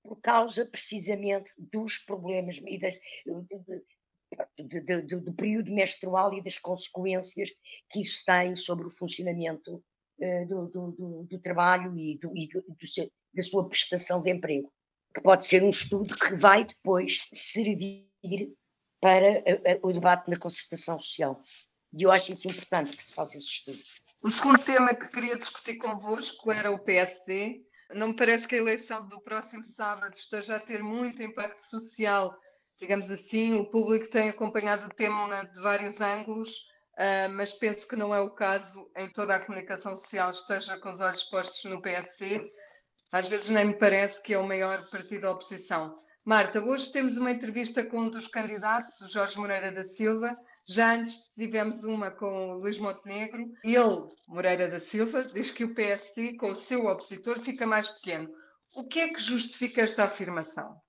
por 0.05 0.21
causa 0.21 0.65
precisamente 0.65 1.53
dos 1.59 1.99
problemas 1.99 2.61
e 2.65 2.79
das, 2.79 2.99
do 5.05 5.35
período 5.35 5.73
menstrual 5.73 6.33
e 6.33 6.43
das 6.43 6.59
consequências 6.59 7.51
que 7.91 8.01
isso 8.01 8.25
tem 8.25 8.55
sobre 8.55 8.87
o 8.87 8.91
funcionamento 8.91 9.83
uh, 10.21 10.47
do, 10.49 10.67
do, 10.69 11.27
do, 11.29 11.39
trabalho 11.39 11.99
e, 11.99 12.19
do, 12.19 12.33
e 12.37 12.49
seu, 12.87 13.11
da 13.35 13.43
sua 13.43 13.69
prestação 13.69 14.23
de 14.23 14.31
emprego. 14.31 14.73
Que 15.15 15.21
pode 15.21 15.45
ser 15.45 15.63
um 15.63 15.71
estudo 15.71 16.15
que 16.15 16.35
vai 16.37 16.65
depois 16.65 17.29
servir 17.33 18.09
para 19.01 19.43
o 19.83 19.93
debate 19.93 20.31
na 20.31 20.39
concertação 20.39 20.99
social. 20.99 21.41
E 21.93 22.03
eu 22.03 22.13
acho 22.13 22.33
isso 22.33 22.49
importante 22.49 22.97
que 22.97 23.03
se 23.03 23.15
faça 23.15 23.37
esse 23.37 23.47
estudo. 23.47 23.79
O 24.23 24.31
segundo 24.31 24.63
tema 24.63 24.95
que 24.95 25.09
queria 25.09 25.39
discutir 25.39 25.79
convosco 25.79 26.53
era 26.53 26.71
o 26.71 26.79
PSD. 26.79 27.63
Não 27.95 28.09
me 28.09 28.17
parece 28.17 28.47
que 28.47 28.55
a 28.55 28.59
eleição 28.59 29.07
do 29.09 29.21
próximo 29.23 29.65
sábado 29.65 30.15
esteja 30.15 30.57
a 30.57 30.61
ter 30.61 30.83
muito 30.83 31.23
impacto 31.23 31.59
social, 31.59 32.37
digamos 32.79 33.11
assim. 33.11 33.55
O 33.55 33.71
público 33.71 34.09
tem 34.11 34.29
acompanhado 34.29 34.87
o 34.87 34.95
tema 34.95 35.43
de 35.45 35.61
vários 35.61 36.01
ângulos, 36.01 36.55
uh, 36.99 37.33
mas 37.33 37.53
penso 37.53 37.89
que 37.89 37.97
não 37.97 38.15
é 38.15 38.21
o 38.21 38.31
caso 38.31 38.91
em 38.97 39.11
toda 39.11 39.35
a 39.35 39.41
comunicação 39.45 39.97
social 39.97 40.31
esteja 40.31 40.79
com 40.79 40.91
os 40.91 41.01
olhos 41.01 41.23
postos 41.25 41.65
no 41.65 41.83
PSD. 41.83 42.53
Às 43.13 43.27
vezes 43.27 43.49
nem 43.49 43.65
me 43.65 43.75
parece 43.75 44.23
que 44.23 44.35
é 44.35 44.39
o 44.39 44.47
maior 44.47 44.89
partido 44.91 45.23
da 45.23 45.33
oposição. 45.33 45.97
Marta, 46.31 46.65
hoje 46.65 46.93
temos 46.93 47.17
uma 47.17 47.33
entrevista 47.33 47.85
com 47.85 48.03
um 48.03 48.09
dos 48.09 48.29
candidatos, 48.29 49.01
o 49.01 49.09
Jorge 49.09 49.37
Moreira 49.37 49.73
da 49.73 49.83
Silva, 49.83 50.39
já 50.65 50.95
antes 50.95 51.33
tivemos 51.35 51.83
uma 51.83 52.09
com 52.09 52.53
o 52.53 52.59
Luís 52.59 52.79
Montenegro. 52.79 53.51
Ele, 53.65 54.07
Moreira 54.29 54.69
da 54.69 54.79
Silva, 54.79 55.25
diz 55.25 55.51
que 55.51 55.65
o 55.65 55.75
PSD, 55.75 56.37
com 56.37 56.53
o 56.53 56.55
seu 56.55 56.87
opositor, 56.87 57.41
fica 57.41 57.67
mais 57.67 57.89
pequeno. 57.89 58.31
O 58.77 58.87
que 58.87 59.01
é 59.01 59.09
que 59.09 59.19
justifica 59.19 59.83
esta 59.83 60.05
afirmação? 60.05 60.81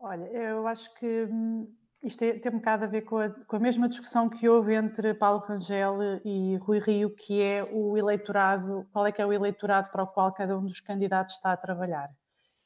Olha, 0.00 0.24
eu 0.32 0.66
acho 0.66 0.94
que 0.94 1.28
hum, 1.30 1.70
isto 2.02 2.20
tem, 2.20 2.40
tem 2.40 2.50
um 2.50 2.60
bocado 2.60 2.84
a 2.84 2.88
ver 2.88 3.02
com 3.02 3.18
a, 3.18 3.28
com 3.28 3.56
a, 3.56 3.60
mesma 3.60 3.86
discussão 3.86 4.30
que 4.30 4.48
houve 4.48 4.72
entre 4.76 5.12
Paulo 5.12 5.40
Rangel 5.40 5.98
e 6.24 6.56
Rui 6.56 6.78
Rio, 6.78 7.14
que 7.14 7.42
é 7.42 7.62
o 7.64 7.98
eleitorado, 7.98 8.88
qual 8.94 9.06
é 9.06 9.12
que 9.12 9.20
é 9.20 9.26
o 9.26 9.32
eleitorado 9.34 9.90
para 9.90 10.04
o 10.04 10.06
qual 10.06 10.32
cada 10.32 10.56
um 10.56 10.64
dos 10.64 10.80
candidatos 10.80 11.34
está 11.34 11.52
a 11.52 11.56
trabalhar 11.58 12.08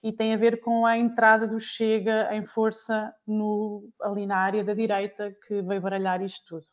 e 0.03 0.13
tem 0.13 0.35
a 0.35 0.37
ver 0.37 0.61
com 0.61 0.85
a 0.85 0.99
entrada 0.99 1.47
do 1.47 1.61
Chega 1.61 2.35
em 2.35 2.45
força 2.45 3.15
no, 3.27 3.83
ali 4.03 4.27
na 4.27 4.37
área 4.37 4.65
da 4.65 4.75
direita 4.75 5.35
que 5.47 5.63
veio 5.63 5.81
baralhar 5.81 6.21
isto 6.23 6.45
tudo. 6.47 6.67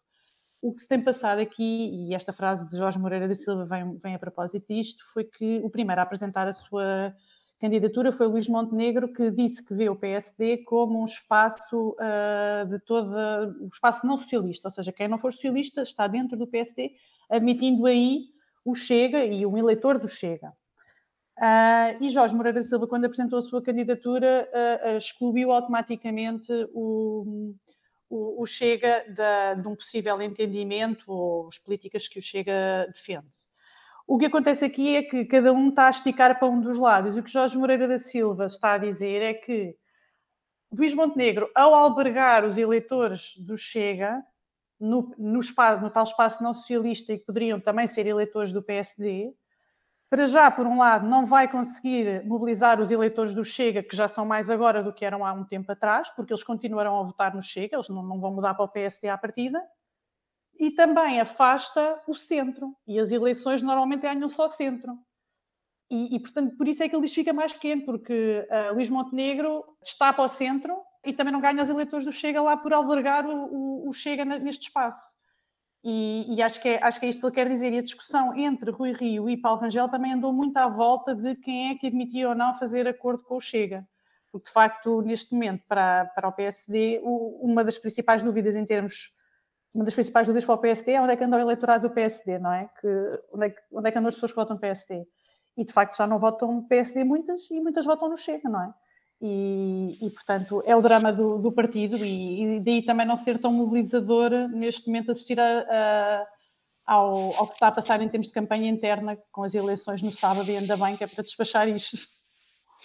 O 0.61 0.71
que 0.71 0.81
se 0.81 0.87
tem 0.89 1.01
passado 1.01 1.39
aqui, 1.39 2.07
e 2.09 2.13
esta 2.13 2.33
frase 2.33 2.69
de 2.69 2.77
Jorge 2.77 2.99
Moreira 2.99 3.27
da 3.27 3.35
Silva 3.35 3.65
vem, 3.65 3.95
vem 3.97 4.15
a 4.15 4.19
propósito 4.19 4.65
disto, 4.67 5.05
foi 5.13 5.23
que 5.23 5.59
o 5.63 5.69
primeiro 5.69 6.01
a 6.01 6.03
apresentar 6.03 6.47
a 6.47 6.53
sua 6.53 7.15
candidatura 7.59 8.11
foi 8.11 8.27
Luís 8.27 8.47
Montenegro, 8.47 9.13
que 9.13 9.31
disse 9.31 9.63
que 9.63 9.73
vê 9.73 9.89
o 9.89 9.95
PSD 9.95 10.59
como 10.59 11.01
um 11.01 11.05
espaço 11.05 11.89
uh, 11.91 12.65
de 12.67 12.79
toda. 12.79 13.53
um 13.61 13.67
espaço 13.67 14.07
não 14.07 14.17
socialista, 14.17 14.69
ou 14.69 14.71
seja, 14.71 14.91
quem 14.91 15.07
não 15.07 15.17
for 15.17 15.31
socialista 15.31 15.81
está 15.81 16.07
dentro 16.07 16.37
do 16.37 16.47
PSD, 16.47 16.93
admitindo 17.29 17.85
aí 17.85 18.23
o 18.65 18.73
Chega 18.73 19.25
e 19.25 19.45
um 19.45 19.57
eleitor 19.57 19.99
do 19.99 20.07
Chega. 20.07 20.53
Uh, 21.39 22.03
e 22.03 22.09
Jorge 22.09 22.35
Moreira 22.35 22.61
Silva, 22.63 22.85
quando 22.85 23.05
apresentou 23.05 23.39
a 23.39 23.41
sua 23.41 23.61
candidatura, 23.61 24.49
uh, 24.51 24.89
uh, 24.89 24.97
excluiu 24.97 25.53
automaticamente 25.53 26.51
o, 26.73 27.55
o, 28.09 28.43
o 28.43 28.45
Chega 28.45 29.05
de 29.55 29.65
um 29.65 29.73
possível 29.73 30.21
entendimento 30.21 31.09
ou 31.09 31.47
as 31.47 31.57
políticas 31.57 32.09
que 32.09 32.19
o 32.19 32.21
Chega 32.21 32.91
defende. 32.93 33.29
O 34.05 34.17
que 34.17 34.25
acontece 34.25 34.65
aqui 34.65 34.97
é 34.97 35.03
que 35.03 35.23
cada 35.23 35.53
um 35.53 35.69
está 35.69 35.87
a 35.87 35.91
esticar 35.91 36.37
para 36.37 36.49
um 36.49 36.59
dos 36.59 36.77
lados. 36.77 37.15
E 37.15 37.19
o 37.19 37.23
que 37.23 37.31
Jorge 37.31 37.57
Moreira 37.57 37.87
da 37.87 37.99
Silva 37.99 38.45
está 38.45 38.73
a 38.73 38.77
dizer 38.77 39.21
é 39.21 39.33
que 39.33 39.77
Luís 40.73 40.93
Montenegro, 40.93 41.49
ao 41.55 41.73
albergar 41.73 42.43
os 42.43 42.57
eleitores 42.57 43.37
do 43.37 43.57
Chega, 43.57 44.21
no, 44.79 45.13
no, 45.17 45.39
espaço, 45.39 45.81
no 45.81 45.89
tal 45.89 46.03
espaço 46.03 46.43
não 46.43 46.53
socialista 46.53 47.13
e 47.13 47.19
que 47.19 47.25
poderiam 47.25 47.59
também 47.59 47.87
ser 47.87 48.05
eleitores 48.07 48.51
do 48.51 48.61
PSD, 48.63 49.33
para 50.09 50.25
já, 50.25 50.49
por 50.49 50.65
um 50.65 50.79
lado, 50.79 51.07
não 51.07 51.25
vai 51.25 51.47
conseguir 51.47 52.25
mobilizar 52.25 52.81
os 52.81 52.89
eleitores 52.89 53.35
do 53.35 53.45
Chega, 53.45 53.83
que 53.83 53.95
já 53.95 54.07
são 54.07 54.25
mais 54.25 54.49
agora 54.49 54.81
do 54.81 54.91
que 54.91 55.05
eram 55.05 55.23
há 55.23 55.31
um 55.33 55.43
tempo 55.43 55.71
atrás, 55.71 56.09
porque 56.09 56.33
eles 56.33 56.43
continuarão 56.43 56.99
a 56.99 57.03
votar 57.03 57.35
no 57.35 57.43
Chega, 57.43 57.75
eles 57.75 57.89
não, 57.89 58.01
não 58.01 58.19
vão 58.19 58.33
mudar 58.33 58.55
para 58.55 58.65
o 58.65 58.69
PSD 58.69 59.07
à 59.07 59.17
partida. 59.17 59.63
E 60.59 60.71
também 60.71 61.21
afasta 61.21 62.01
o 62.07 62.15
centro. 62.15 62.75
E 62.87 62.99
as 62.99 63.11
eleições 63.11 63.61
normalmente 63.61 64.01
ganham 64.01 64.27
só 64.27 64.49
centro. 64.49 64.97
E, 65.89 66.15
e, 66.15 66.19
portanto, 66.19 66.57
por 66.57 66.67
isso 66.67 66.83
é 66.83 66.89
que 66.89 66.95
ele 66.95 67.03
diz 67.03 67.13
fica 67.13 67.31
mais 67.31 67.53
pequeno, 67.53 67.85
porque 67.85 68.47
uh, 68.49 68.73
Luís 68.73 68.89
Montenegro 68.89 69.63
está 69.81 70.11
para 70.11 70.25
o 70.25 70.29
centro 70.29 70.75
e 71.05 71.13
também 71.13 71.31
não 71.31 71.39
ganha 71.39 71.63
os 71.63 71.69
eleitores 71.69 72.05
do 72.05 72.11
Chega 72.11 72.41
lá 72.41 72.57
por 72.57 72.73
albergar 72.73 73.25
o, 73.27 73.85
o, 73.85 73.89
o 73.89 73.93
Chega 73.93 74.25
neste 74.25 74.67
espaço. 74.67 75.18
E, 75.83 76.35
e, 76.35 76.41
acho, 76.41 76.61
que 76.61 76.69
é, 76.69 76.83
acho 76.83 76.99
que 76.99 77.05
é 77.05 77.09
isto 77.09 77.21
que 77.21 77.25
ele 77.27 77.35
quer 77.35 77.47
dizer. 77.47 77.71
E 77.71 77.77
a 77.77 77.83
discussão 77.83 78.35
entre 78.35 78.71
Rui 78.71 78.91
Rio 78.91 79.29
e 79.29 79.37
Paulo 79.37 79.61
Rangel 79.61 79.87
também 79.87 80.13
andou 80.13 80.33
muito 80.33 80.57
à 80.57 80.67
volta 80.67 81.15
de 81.15 81.35
quem 81.35 81.71
é 81.71 81.75
que 81.75 81.87
admitia 81.87 82.29
ou 82.29 82.35
não 82.35 82.53
fazer 82.57 82.87
acordo 82.87 83.23
com 83.23 83.37
o 83.37 83.41
Chega. 83.41 83.87
Porque, 84.31 84.47
de 84.47 84.51
facto, 84.51 85.01
neste 85.01 85.33
momento, 85.33 85.63
para, 85.67 86.05
para 86.13 86.27
o 86.27 86.31
PSD, 86.31 86.99
o, 87.03 87.39
uma 87.41 87.63
das 87.63 87.77
principais 87.77 88.21
dúvidas 88.21 88.55
em 88.55 88.65
termos. 88.65 89.17
Uma 89.73 89.85
das 89.85 89.93
principais 89.93 90.25
dúvidas 90.25 90.45
para 90.45 90.55
o 90.55 90.61
PSD 90.61 90.93
é 90.93 91.01
onde 91.01 91.13
é 91.13 91.15
que 91.15 91.23
anda 91.23 91.37
o 91.37 91.39
eleitorado 91.39 91.87
do 91.87 91.93
PSD, 91.93 92.39
não 92.39 92.51
é? 92.51 92.59
Que, 92.81 92.87
onde, 93.33 93.45
é 93.45 93.49
que, 93.51 93.61
onde 93.71 93.87
é 93.87 93.91
que 93.91 93.97
andam 93.97 94.09
as 94.09 94.15
pessoas 94.15 94.31
que 94.31 94.35
votam 94.35 94.57
PSD? 94.57 95.05
E, 95.55 95.63
de 95.63 95.71
facto, 95.71 95.95
já 95.95 96.07
não 96.07 96.19
votam 96.19 96.63
PSD 96.67 97.03
muitas 97.03 97.49
e 97.51 97.59
muitas 97.61 97.85
votam 97.85 98.09
no 98.09 98.17
Chega, 98.17 98.49
não 98.49 98.63
é? 98.63 98.73
E, 99.21 99.97
e, 100.01 100.09
portanto, 100.11 100.63
é 100.65 100.73
o 100.75 100.81
drama 100.81 101.11
do, 101.11 101.37
do 101.39 101.51
partido 101.51 101.97
e, 101.97 102.55
e, 102.55 102.59
daí 102.61 102.81
também 102.81 103.05
não 103.05 103.17
ser 103.17 103.37
tão 103.37 103.51
mobilizador 103.51 104.31
neste 104.49 104.87
momento 104.87 105.11
assistir 105.11 105.37
a, 105.37 105.43
a, 105.43 106.27
ao, 106.85 107.35
ao, 107.35 107.47
que 107.47 107.53
está 107.53 107.67
a 107.67 107.71
passar 107.71 108.01
em 108.01 108.07
termos 108.07 108.27
de 108.27 108.33
campanha 108.33 108.69
interna 108.69 109.17
com 109.29 109.43
as 109.43 109.53
eleições 109.53 110.01
no 110.01 110.11
sábado 110.11 110.49
e 110.49 110.55
ainda 110.55 110.77
bem 110.77 110.95
que 110.95 111.03
é 111.03 111.07
para 111.07 111.23
despachar 111.23 111.67
isto. 111.67 111.97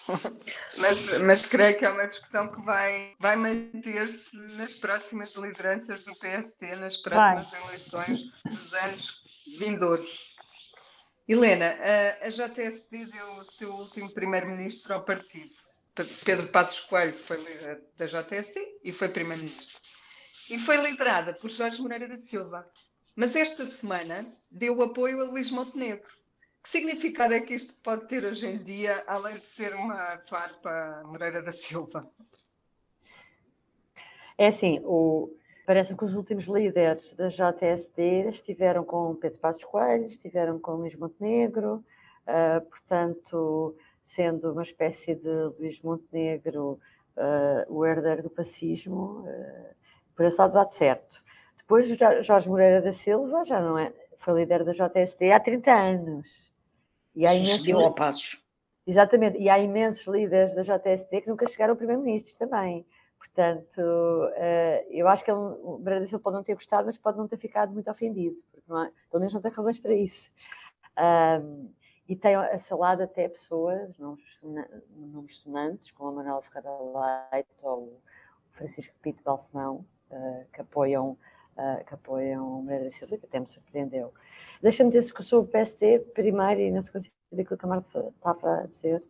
mas, 0.79 1.23
mas 1.23 1.47
creio 1.47 1.79
que 1.79 1.85
é 1.85 1.88
uma 1.88 2.07
discussão 2.07 2.49
que 2.49 2.61
vai, 2.62 3.14
vai 3.21 3.37
manter-se 3.37 4.37
nas 4.57 4.75
próximas 4.75 5.35
lideranças 5.37 6.05
do 6.05 6.12
PST, 6.17 6.76
nas 6.76 6.97
próximas 6.97 7.49
vai. 7.49 7.62
eleições 7.62 8.43
dos 8.45 8.75
anos 8.75 9.23
vindouros. 9.57 10.35
Helena, 11.26 11.76
a, 11.81 12.26
a 12.26 12.29
JSD 12.29 13.07
deu 13.07 13.26
o 13.37 13.45
seu 13.45 13.73
último 13.73 14.12
primeiro-ministro 14.12 14.95
ao 14.95 15.05
partido. 15.05 15.63
Pedro 16.25 16.49
Passos 16.49 16.81
Coelho 16.81 17.15
foi 17.15 17.37
líder 17.37 17.83
da 17.97 18.07
JSD 18.07 18.81
e 18.83 18.93
foi 18.93 19.09
primeiro-ministro. 19.09 19.81
E 20.51 20.59
foi 20.59 20.77
liderada 20.77 21.33
por 21.35 21.49
Jorge 21.49 21.81
Moreira 21.81 22.09
da 22.09 22.17
Silva. 22.17 22.69
Mas 23.15 23.37
esta 23.37 23.65
semana 23.65 24.27
deu 24.51 24.83
apoio 24.83 25.21
a 25.21 25.25
Luís 25.25 25.51
Montenegro. 25.51 26.13
Que 26.63 26.69
significado 26.69 27.35
é 27.35 27.41
que 27.41 27.55
isto 27.55 27.75
pode 27.83 28.09
ter 28.09 28.25
hoje 28.25 28.47
em 28.47 28.59
dia, 28.59 29.05
além 29.07 29.35
de 29.35 29.47
ser 29.47 29.75
uma 29.75 30.19
farpa 30.29 31.03
Moreira 31.05 31.43
da 31.43 31.53
Silva? 31.53 32.11
É 34.37 34.49
assim, 34.49 34.81
o, 34.83 35.31
Parece 35.67 35.97
que 35.97 36.05
os 36.05 36.15
últimos 36.15 36.45
líderes 36.45 37.15
da 37.15 37.29
JSD 37.29 38.29
estiveram 38.29 38.85
com 38.85 39.15
Pedro 39.15 39.39
Passos 39.39 39.65
Coelho, 39.65 40.05
estiveram 40.05 40.59
com 40.59 40.73
Luís 40.73 40.95
Montenegro, 40.95 41.83
uh, 42.27 42.61
portanto, 42.69 43.75
sendo 44.04 44.52
uma 44.52 44.61
espécie 44.61 45.14
de 45.14 45.30
Luís 45.58 45.80
Montenegro 45.80 46.78
uh, 47.16 47.75
o 47.75 47.87
herdeiro 47.87 48.23
do 48.23 48.28
pacismo, 48.28 49.25
uh, 49.26 49.75
por 50.14 50.26
esse 50.26 50.38
lado 50.38 50.52
bate 50.52 50.75
certo. 50.75 51.25
Depois 51.56 51.88
Jorge 52.20 52.46
Moreira 52.50 52.82
da 52.82 52.92
Silva 52.92 53.42
já 53.46 53.58
não 53.58 53.78
é, 53.78 53.94
foi 54.14 54.34
líder 54.34 54.62
da 54.62 54.73
JSD 54.73 55.32
há 55.32 55.40
30 55.40 55.73
anos. 55.73 56.52
E 57.16 57.26
há 57.26 57.34
imensos, 57.34 57.66
ao. 57.70 57.94
Exatamente, 58.87 59.38
e 59.38 59.49
há 59.49 59.58
imensos 59.58 60.06
líderes 60.06 60.54
da 60.54 60.61
JSD 60.61 61.23
que 61.23 61.30
nunca 61.30 61.46
chegaram 61.46 61.73
a 61.73 61.76
primeiro-ministros 61.76 62.34
também. 62.34 62.87
Portanto, 63.18 63.78
uh, 63.80 64.87
eu 64.90 65.08
acho 65.08 65.25
que 65.25 65.30
ele, 65.30 65.40
o 65.62 65.78
Brasil 65.78 66.08
Silva 66.08 66.23
pode 66.23 66.37
não 66.37 66.44
ter 66.44 66.52
gostado, 66.52 66.84
mas 66.84 66.99
pode 66.99 67.16
não 67.16 67.26
ter 67.26 67.38
ficado 67.38 67.73
muito 67.73 67.90
ofendido, 67.90 68.37
porque 68.52 68.66
não 68.68 68.76
há, 68.76 68.90
pelo 69.11 69.20
menos 69.20 69.32
não 69.32 69.40
tem 69.40 69.50
razões 69.50 69.78
para 69.78 69.94
isso. 69.94 70.30
Um, 71.40 71.70
e 72.08 72.14
tem 72.14 72.34
a 72.34 72.58
seu 72.58 72.78
lado 72.78 73.02
até 73.02 73.28
pessoas, 73.28 73.96
nomes, 73.96 74.40
sonantes, 75.28 75.90
como 75.90 76.11
a 76.11 76.12
Manuela 76.12 76.42
Ferreira 76.42 76.70
Leite 77.32 77.64
ou 77.64 77.84
o 77.84 78.00
Francisco 78.50 78.94
Pinto 79.00 79.23
Balsemão, 79.23 79.87
uh, 80.11 80.44
que 80.52 80.61
apoiam 80.61 81.16
uh, 81.56 81.84
que 81.84 81.94
apoiam 81.94 82.62
Moreira 82.62 82.84
da 82.84 82.90
Silva, 82.90 83.16
que 83.16 83.26
até 83.26 83.40
me 83.40 83.46
surpreendeu. 83.46 84.12
Deixa-me 84.61 84.90
dizer 84.90 85.12
que 85.12 85.23
sou 85.23 85.42
o 85.42 85.46
PST, 85.46 86.00
primeiro, 86.14 86.61
e 86.61 86.70
na 86.70 86.82
sequência 86.82 87.12
daquilo 87.32 87.58
que 87.58 87.64
a 87.64 87.68
Marta 87.68 88.12
estava 88.14 88.61
a 88.61 88.66
dizer, 88.66 89.02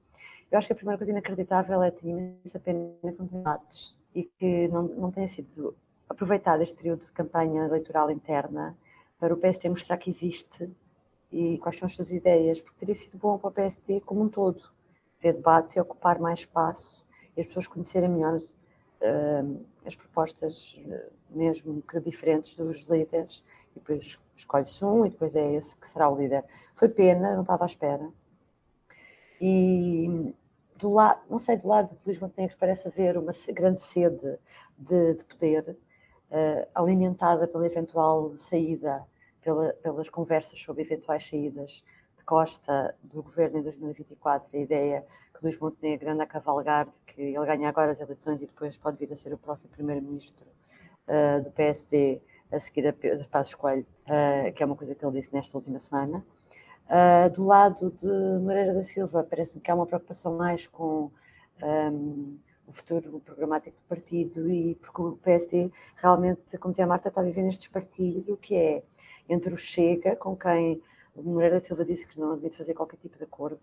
eu 0.51 0.59
acho 0.59 0.67
que 0.69 0.73
a 0.73 0.77
primeira 0.77 0.99
coisa 0.99 1.13
inacreditável 1.13 1.83
é 1.83 1.91
ter 1.91 2.07
imensa 2.07 2.61
pena 2.61 3.13
com 3.17 3.25
debates 3.25 3.99
e 4.15 4.25
que 4.25 4.69
não, 4.69 4.83
não 4.83 5.11
tenha 5.11 5.27
sido 5.27 5.77
aproveitado 6.09 6.63
este 6.63 6.77
período 6.77 7.01
de 7.01 7.13
campanha 7.13 7.65
eleitoral 7.65 8.11
interna 8.11 8.77
para 9.19 9.35
o 9.35 9.37
PST 9.37 9.69
mostrar 9.69 9.97
que 9.97 10.11
existe 10.11 10.71
e 11.35 11.59
quais 11.59 11.77
são 11.77 11.87
as 11.87 11.93
suas 11.93 12.13
ideias, 12.13 12.61
porque 12.61 12.79
teria 12.79 12.95
sido 12.95 13.19
bom 13.19 13.37
para 13.37 13.49
o 13.49 13.53
PST 13.53 14.03
como 14.03 14.23
um 14.23 14.29
todo, 14.29 14.71
ver 15.19 15.33
debates 15.33 15.75
e 15.75 15.81
ocupar 15.81 16.21
mais 16.21 16.41
espaço 16.41 17.05
e 17.37 17.41
as 17.41 17.47
pessoas 17.49 17.67
conhecerem 17.67 18.09
melhor 18.09 18.39
uh, 18.39 19.67
as 19.85 19.97
propostas, 19.97 20.81
uh, 20.87 21.13
mesmo 21.31 21.83
que 21.83 21.99
diferentes 21.99 22.55
dos 22.55 22.89
líderes, 22.89 23.45
e 23.73 23.81
depois 23.81 24.17
escolhe-se 24.37 24.85
um 24.85 25.05
e 25.05 25.11
depois 25.11 25.35
é 25.35 25.55
esse 25.55 25.77
que 25.77 25.89
será 25.89 26.09
o 26.09 26.17
líder. 26.17 26.45
Foi 26.73 26.89
pena, 26.89 27.35
não 27.35 27.43
estava 27.43 27.65
à 27.65 27.67
espera. 27.67 28.09
E, 29.41 30.33
do 30.77 30.93
lado, 30.93 31.21
não 31.29 31.41
sei, 31.41 31.57
do 31.57 31.67
lado 31.67 31.99
de 31.99 32.07
Luís 32.07 32.21
Montenegro 32.21 32.57
parece 32.61 32.87
haver 32.87 33.19
uma 33.19 33.33
grande 33.53 33.81
sede 33.81 34.39
de, 34.79 35.15
de 35.15 35.25
poder, 35.25 35.77
uh, 36.31 36.69
alimentada 36.73 37.49
pela 37.49 37.67
eventual 37.67 38.37
saída, 38.37 39.05
pela, 39.45 39.75
pelas 39.75 40.09
conversas 40.09 40.59
sobre 40.59 40.83
eventuais 40.83 41.29
saídas 41.29 41.85
de 42.17 42.25
Costa 42.25 42.95
do 43.03 43.23
governo 43.23 43.59
em 43.59 43.63
2024, 43.63 44.57
a 44.57 44.61
ideia 44.61 45.05
que 45.35 45.43
Luís 45.43 45.59
Montenegro 45.59 46.11
anda 46.11 46.23
a 46.23 46.27
cavalgar 46.27 46.87
de 46.87 47.01
que 47.03 47.21
ele 47.21 47.47
ganha 47.47 47.69
agora 47.69 47.93
as 47.93 48.01
eleições 48.01 48.41
e 48.41 48.47
depois 48.47 48.77
pode 48.77 48.99
vir 48.99 49.13
a 49.13 49.17
ser 49.17 49.35
o 49.35 49.39
próximo 49.39 49.73
primeiro-ministro 49.73 50.47
uh, 51.07 51.43
do 51.43 51.51
PSD 51.51 52.23
a 52.51 52.59
seguir 52.59 52.87
a 52.89 52.93
Pedro 52.93 53.29
Passos 53.29 53.55
Coelho, 53.55 53.87
uh, 54.07 54.53
que 54.53 54.63
é 54.63 54.67
uma 54.67 54.77
coisa 54.77 54.95
que 54.95 55.05
ele 55.05 55.19
disse 55.19 55.35
nesta 55.35 55.57
última 55.57 55.79
semana. 55.79 56.25
Uh, 56.87 57.31
do 57.31 57.45
lado 57.45 57.91
de 57.91 58.07
Moreira 58.41 58.73
da 58.73 58.83
Silva, 58.83 59.25
parece-me 59.25 59.61
que 59.61 59.71
há 59.71 59.75
uma 59.75 59.87
preocupação 59.87 60.37
mais 60.37 60.67
com 60.67 61.11
um, 61.63 62.39
o 62.67 62.73
futuro 62.73 63.21
programático 63.21 63.77
do 63.77 63.89
partido 63.89 64.51
e 64.51 64.75
porque 64.77 65.03
o 65.03 65.17
PSD 65.17 65.71
realmente, 65.97 66.57
como 66.59 66.73
dizia 66.73 66.85
a 66.85 66.89
Marta, 66.89 67.09
está 67.09 67.21
a 67.21 67.25
viver 67.25 67.43
neste 67.43 67.63
espartilho 67.63 68.37
que 68.37 68.55
é 68.55 68.83
entre 69.29 69.53
o 69.55 69.57
Chega, 69.57 70.17
com 70.17 70.37
quem 70.37 70.83
Moreira 71.17 71.61
Silva 71.61 71.85
disse 71.85 72.07
que 72.07 72.19
não 72.19 72.33
admite 72.33 72.57
fazer 72.57 72.75
qualquer 72.75 72.97
tipo 72.97 73.17
de 73.17 73.25
acordo, 73.25 73.61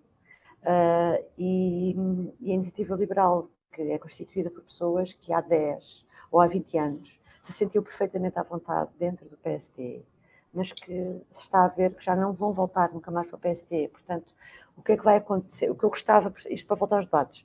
uh, 0.63 1.25
e, 1.37 1.95
e, 2.39 2.51
a 2.51 2.53
Iniciativa 2.53 2.95
Liberal, 2.95 3.49
que 3.71 3.81
é 3.81 3.97
constituída 3.97 4.49
por 4.49 4.63
pessoas 4.63 5.13
que 5.13 5.33
há 5.33 5.41
10 5.41 6.05
ou 6.31 6.39
há 6.39 6.47
20 6.47 6.77
anos 6.77 7.19
se 7.39 7.51
sentiu 7.51 7.81
perfeitamente 7.81 8.37
à 8.37 8.43
vontade 8.43 8.91
dentro 8.97 9.27
do 9.29 9.37
PSD 9.37 10.03
mas 10.53 10.71
que 10.71 11.21
se 11.31 11.43
está 11.43 11.65
a 11.65 11.67
ver 11.67 11.93
que 11.95 12.03
já 12.03 12.15
não 12.15 12.33
vão 12.33 12.53
voltar 12.53 12.91
nunca 12.91 13.09
mais 13.11 13.27
para 13.27 13.37
o 13.37 13.39
PST. 13.39 13.89
Portanto, 13.89 14.33
o 14.75 14.81
que 14.81 14.93
é 14.93 14.97
que 14.97 15.03
vai 15.03 15.17
acontecer? 15.17 15.69
O 15.69 15.75
que 15.75 15.83
eu 15.83 15.89
gostava, 15.89 16.31
isto 16.49 16.67
para 16.67 16.75
voltar 16.75 16.97
aos 16.97 17.05
debates, 17.05 17.41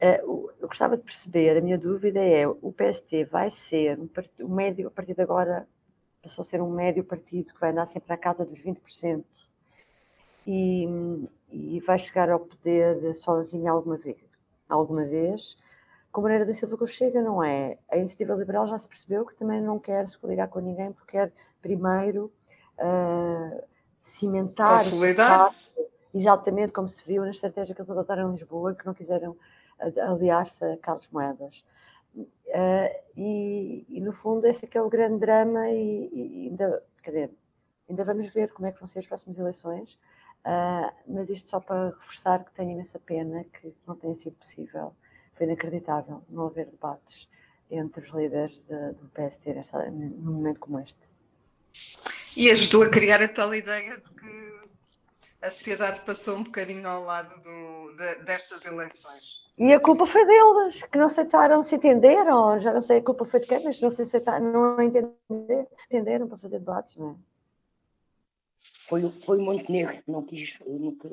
uh, 0.00 0.50
eu 0.60 0.68
gostava 0.68 0.96
de 0.96 1.02
perceber, 1.02 1.56
a 1.56 1.60
minha 1.60 1.78
dúvida 1.78 2.20
é, 2.20 2.46
o 2.46 2.72
PST 2.72 3.24
vai 3.24 3.50
ser 3.50 3.98
um, 3.98 4.08
um 4.40 4.54
médio, 4.54 4.88
a 4.88 4.90
partir 4.90 5.14
de 5.14 5.22
agora, 5.22 5.68
passou 6.28 6.42
a 6.42 6.44
ser 6.44 6.62
um 6.62 6.70
médio 6.70 7.02
partido 7.02 7.52
que 7.52 7.60
vai 7.60 7.70
andar 7.70 7.86
sempre 7.86 8.10
na 8.10 8.16
casa 8.16 8.44
dos 8.44 8.62
20%, 8.62 9.24
e, 10.46 10.88
e 11.50 11.80
vai 11.80 11.98
chegar 11.98 12.30
ao 12.30 12.40
poder 12.40 13.14
sozinho 13.14 13.70
alguma 13.70 13.96
vez, 13.96 14.18
alguma 14.68 15.04
vez 15.04 15.56
com 16.10 16.22
Moreira 16.22 16.46
da 16.46 16.52
Silva 16.52 16.76
que 16.76 16.86
chega, 16.86 17.22
não 17.22 17.44
é? 17.44 17.78
A 17.90 17.96
iniciativa 17.96 18.34
liberal 18.34 18.66
já 18.66 18.78
se 18.78 18.88
percebeu 18.88 19.24
que 19.26 19.36
também 19.36 19.60
não 19.60 19.78
quer 19.78 20.08
se 20.08 20.18
coligar 20.18 20.48
com 20.48 20.58
ninguém 20.58 20.92
porque 20.92 21.12
quer 21.12 21.32
primeiro 21.60 22.32
uh, 22.78 23.62
cimentar 24.00 24.80
o 24.94 25.06
espaço, 25.06 25.74
exatamente 26.14 26.72
como 26.72 26.88
se 26.88 27.04
viu 27.06 27.22
na 27.22 27.30
estratégia 27.30 27.74
que 27.74 27.80
eles 27.80 27.90
adotaram 27.90 28.28
em 28.28 28.30
Lisboa, 28.30 28.74
que 28.74 28.86
não 28.86 28.94
quiseram 28.94 29.36
aliar-se 29.78 30.64
a 30.64 30.76
Carlos 30.78 31.08
Moedas. 31.10 31.64
Uh, 32.14 32.90
e, 33.16 33.86
e, 33.88 34.00
no 34.00 34.12
fundo 34.12 34.46
esse 34.46 34.64
é 34.64 34.68
que 34.68 34.78
é 34.78 34.82
o 34.82 34.88
grande 34.88 35.18
drama 35.18 35.68
e, 35.68 36.08
e, 36.12 36.48
ainda, 36.48 36.82
quer 37.02 37.10
dizer, 37.10 37.30
ainda 37.88 38.04
vamos 38.04 38.32
ver 38.32 38.50
como 38.52 38.66
é 38.66 38.72
que 38.72 38.78
vão 38.78 38.86
ser 38.86 39.00
as 39.00 39.06
próximas 39.06 39.38
eleições, 39.38 39.98
uh, 40.46 40.92
mas 41.06 41.28
isto 41.28 41.50
só 41.50 41.60
para 41.60 41.90
reforçar 41.90 42.44
que 42.44 42.52
tenho 42.52 42.70
imensa 42.70 42.98
pena 42.98 43.44
que 43.44 43.74
não 43.86 43.94
tenha 43.94 44.14
sido 44.14 44.36
possível 44.36 44.94
foi 45.34 45.46
inacreditável 45.46 46.22
não 46.28 46.46
haver 46.46 46.66
debates 46.66 47.28
entre 47.70 48.00
os 48.00 48.08
líderes 48.10 48.64
de, 48.64 48.92
do 48.92 49.08
PST 49.10 49.52
nesta, 49.52 49.90
num 49.90 50.32
momento 50.32 50.58
como 50.58 50.80
este. 50.80 51.12
E 52.36 52.50
ajudou 52.50 52.82
a 52.82 52.90
criar 52.90 53.22
a 53.22 53.28
tal 53.28 53.54
ideia 53.54 53.98
de 53.98 54.10
que 54.10 54.57
a 55.40 55.50
sociedade 55.50 56.00
passou 56.00 56.36
um 56.36 56.42
bocadinho 56.44 56.88
ao 56.88 57.04
lado 57.04 57.40
do, 57.42 57.96
de, 57.96 58.24
destas 58.24 58.64
eleições. 58.64 59.46
E 59.56 59.72
a 59.72 59.80
culpa 59.80 60.06
foi 60.06 60.24
deles, 60.24 60.82
que 60.84 60.98
não 60.98 61.06
aceitaram, 61.06 61.62
se 61.62 61.76
entenderam, 61.76 62.58
já 62.60 62.72
não 62.72 62.80
sei 62.80 62.98
a 62.98 63.02
culpa 63.02 63.24
foi 63.24 63.40
de 63.40 63.46
quem, 63.46 63.62
mas 63.64 63.80
não 63.80 63.90
se 63.90 64.02
aceitaram, 64.02 64.52
não 64.52 64.80
entenderam, 64.80 65.16
entenderam 65.86 66.28
para 66.28 66.36
fazer 66.36 66.60
debates, 66.60 66.96
não 66.96 67.10
é? 67.10 67.28
Foi, 68.88 69.12
foi 69.22 69.38
Montenegro 69.38 70.02
que 70.02 70.10
não 70.10 70.22
quis, 70.22 70.54
nunca, 70.66 71.10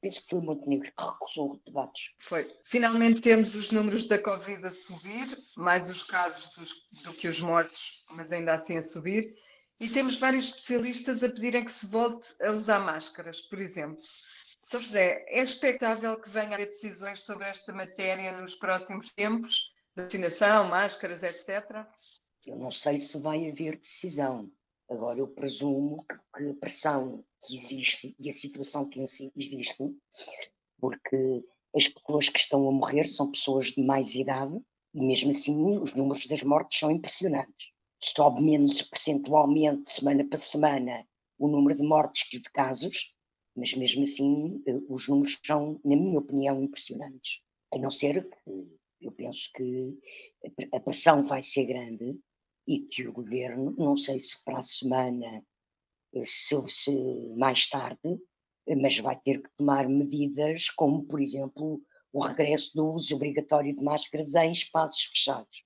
penso 0.00 0.22
que 0.22 0.30
foi 0.30 0.40
Montenegro 0.40 0.92
que 0.96 1.04
recusou 1.04 1.60
debates. 1.66 2.12
Foi. 2.20 2.48
Finalmente 2.64 3.20
temos 3.20 3.52
os 3.56 3.72
números 3.72 4.06
da 4.06 4.16
Covid 4.16 4.64
a 4.64 4.70
subir, 4.70 5.36
mais 5.56 5.88
os 5.88 6.04
casos 6.04 6.54
dos, 6.54 7.02
do 7.02 7.12
que 7.12 7.26
os 7.26 7.40
mortos, 7.40 8.06
mas 8.12 8.30
ainda 8.30 8.54
assim 8.54 8.78
a 8.78 8.82
subir. 8.84 9.34
E 9.80 9.88
temos 9.88 10.18
vários 10.18 10.48
especialistas 10.48 11.22
a 11.22 11.28
pedirem 11.30 11.64
que 11.64 11.72
se 11.72 11.86
volte 11.86 12.28
a 12.42 12.50
usar 12.50 12.80
máscaras, 12.80 13.40
por 13.40 13.58
exemplo. 13.58 13.98
Sr. 14.62 14.80
José, 14.80 15.24
é 15.26 15.42
expectável 15.42 16.20
que 16.20 16.28
venha 16.28 16.50
a 16.50 16.54
haver 16.54 16.66
decisões 16.66 17.20
sobre 17.20 17.48
esta 17.48 17.72
matéria 17.72 18.38
nos 18.38 18.54
próximos 18.54 19.10
tempos? 19.14 19.72
Vacinação, 19.96 20.68
máscaras, 20.68 21.22
etc? 21.22 21.86
Eu 22.46 22.56
não 22.56 22.70
sei 22.70 22.98
se 22.98 23.18
vai 23.18 23.50
haver 23.50 23.78
decisão. 23.78 24.50
Agora, 24.88 25.18
eu 25.18 25.28
presumo 25.28 26.04
que, 26.04 26.50
a 26.50 26.54
pressão 26.60 27.24
que 27.46 27.54
existe 27.54 28.14
e 28.18 28.28
a 28.28 28.32
situação 28.32 28.86
que 28.86 29.00
existe, 29.34 29.82
porque 30.78 31.42
as 31.74 31.88
pessoas 31.88 32.28
que 32.28 32.38
estão 32.38 32.68
a 32.68 32.72
morrer 32.72 33.06
são 33.06 33.30
pessoas 33.30 33.68
de 33.68 33.82
mais 33.82 34.14
idade 34.14 34.60
e, 34.92 35.06
mesmo 35.06 35.30
assim, 35.30 35.78
os 35.78 35.94
números 35.94 36.26
das 36.26 36.42
mortes 36.42 36.78
são 36.78 36.90
impressionantes. 36.90 37.72
Sobe 38.02 38.42
menos 38.42 38.82
percentualmente, 38.82 39.90
semana 39.90 40.24
para 40.24 40.38
semana, 40.38 41.06
o 41.38 41.48
número 41.48 41.78
de 41.78 41.86
mortes 41.86 42.28
que 42.28 42.38
o 42.38 42.42
de 42.42 42.50
casos, 42.50 43.14
mas 43.54 43.74
mesmo 43.74 44.02
assim 44.02 44.62
eh, 44.66 44.80
os 44.88 45.08
números 45.08 45.38
são, 45.44 45.80
na 45.84 45.96
minha 45.96 46.18
opinião, 46.18 46.62
impressionantes. 46.62 47.40
A 47.72 47.78
não 47.78 47.90
ser 47.90 48.28
que 48.28 48.78
eu 49.00 49.12
penso 49.12 49.50
que 49.54 49.98
a 50.72 50.80
pressão 50.80 51.24
vai 51.24 51.42
ser 51.42 51.66
grande 51.66 52.18
e 52.66 52.80
que 52.80 53.06
o 53.06 53.12
governo, 53.12 53.74
não 53.78 53.96
sei 53.96 54.18
se 54.18 54.42
para 54.44 54.58
a 54.58 54.62
semana, 54.62 55.44
eh, 56.14 56.24
se, 56.24 56.56
se 56.68 56.92
mais 57.36 57.68
tarde, 57.68 58.20
eh, 58.66 58.76
mas 58.76 58.98
vai 58.98 59.18
ter 59.20 59.42
que 59.42 59.50
tomar 59.56 59.88
medidas 59.88 60.70
como, 60.70 61.04
por 61.04 61.20
exemplo, 61.20 61.80
o 62.12 62.20
regresso 62.20 62.72
do 62.74 62.92
uso 62.92 63.14
obrigatório 63.14 63.74
de 63.74 63.82
máscaras 63.84 64.34
em 64.34 64.52
espaços 64.52 65.04
fechados. 65.06 65.64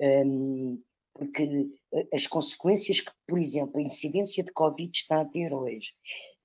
Um, 0.00 0.82
porque 1.18 1.68
as 2.14 2.28
consequências 2.28 3.00
que, 3.00 3.10
por 3.26 3.38
exemplo, 3.38 3.78
a 3.78 3.82
incidência 3.82 4.44
de 4.44 4.52
Covid 4.52 4.96
está 4.96 5.20
a 5.20 5.24
ter 5.24 5.52
hoje 5.52 5.92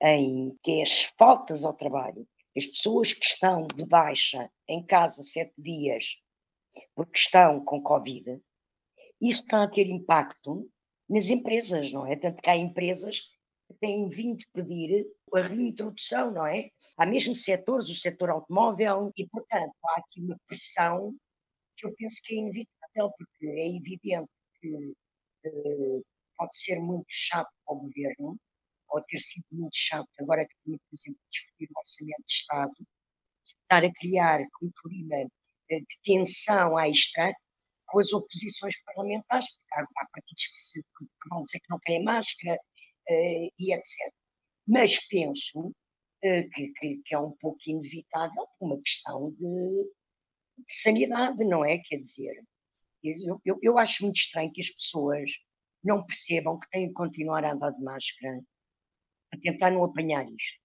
em 0.02 0.58
que 0.62 0.82
as 0.82 1.02
faltas 1.16 1.64
ao 1.64 1.72
trabalho, 1.72 2.26
as 2.56 2.66
pessoas 2.66 3.12
que 3.12 3.24
estão 3.24 3.66
de 3.68 3.86
baixa 3.86 4.50
em 4.68 4.84
casa 4.84 5.22
sete 5.22 5.54
dias 5.56 6.16
porque 6.94 7.16
estão 7.16 7.64
com 7.64 7.80
Covid, 7.80 8.40
isso 9.20 9.42
está 9.42 9.62
a 9.62 9.68
ter 9.68 9.86
impacto 9.88 10.68
nas 11.08 11.28
empresas, 11.28 11.92
não 11.92 12.04
é? 12.04 12.16
Tanto 12.16 12.42
que 12.42 12.50
há 12.50 12.56
empresas 12.56 13.30
que 13.68 13.74
têm 13.80 14.08
vindo 14.08 14.44
pedir 14.52 15.06
a 15.32 15.40
reintrodução, 15.40 16.32
não 16.32 16.46
é? 16.46 16.70
Há 16.96 17.06
mesmo 17.06 17.34
setores, 17.34 17.88
o 17.88 17.94
setor 17.94 18.30
automóvel, 18.30 19.12
e 19.16 19.26
portanto 19.28 19.72
há 19.84 20.00
aqui 20.00 20.20
uma 20.20 20.36
pressão 20.46 21.14
que 21.76 21.86
eu 21.86 21.94
penso 21.94 22.20
que 22.24 22.34
é 22.34 22.38
inevitável, 22.38 23.12
porque 23.16 23.46
é 23.46 23.68
evidente 23.68 24.28
que 24.64 25.50
uh, 25.50 26.04
pode 26.36 26.56
ser 26.56 26.80
muito 26.80 27.06
chato 27.08 27.50
para 27.64 27.74
o 27.74 27.80
governo, 27.80 28.38
ou 28.88 29.02
ter 29.02 29.18
sido 29.18 29.46
muito 29.50 29.76
chato, 29.76 30.08
agora 30.20 30.46
que 30.46 30.54
tinha, 30.64 30.78
por 30.78 30.94
exemplo, 30.94 31.20
discutir 31.30 31.68
o 31.70 31.78
orçamento 31.78 32.24
de 32.26 32.32
Estado, 32.32 32.72
estar 33.62 33.84
a 33.84 33.92
criar 33.92 34.40
um 34.62 34.70
clima 34.82 35.16
eh, 35.70 35.80
de 35.80 36.00
tensão 36.04 36.78
extra 36.78 37.32
com 37.86 37.98
as 37.98 38.12
oposições 38.12 38.80
parlamentares, 38.84 39.46
porque 39.56 39.74
há, 39.74 40.06
partidos 40.12 40.46
que, 40.46 40.56
se, 40.56 40.82
que, 40.82 41.28
vão 41.28 41.44
dizer 41.44 41.60
que 41.60 41.70
não 41.70 41.78
querem 41.80 42.04
máscara 42.04 42.56
uh, 42.56 43.52
e 43.58 43.74
etc. 43.74 44.14
Mas 44.66 44.98
penso 45.08 45.68
uh, 45.68 46.50
que, 46.52 46.72
que, 46.72 47.02
que, 47.04 47.14
é 47.14 47.18
um 47.18 47.32
pouco 47.32 47.58
inevitável 47.66 48.46
uma 48.60 48.80
questão 48.80 49.30
de, 49.32 49.92
de 50.58 50.72
sanidade, 50.72 51.44
não 51.44 51.64
é? 51.64 51.78
Quer 51.78 51.98
dizer, 51.98 52.42
eu, 53.04 53.40
eu, 53.44 53.58
eu 53.62 53.78
acho 53.78 54.02
muito 54.04 54.16
estranho 54.16 54.52
que 54.52 54.60
as 54.60 54.70
pessoas 54.70 55.30
não 55.82 56.04
percebam 56.04 56.58
que 56.58 56.68
têm 56.70 56.88
de 56.88 56.94
continuar 56.94 57.44
a 57.44 57.52
andar 57.52 57.70
de 57.70 57.82
máscara 57.82 58.40
a 59.32 59.38
tentar 59.38 59.70
não 59.70 59.84
apanhar 59.84 60.24
isto. 60.24 60.64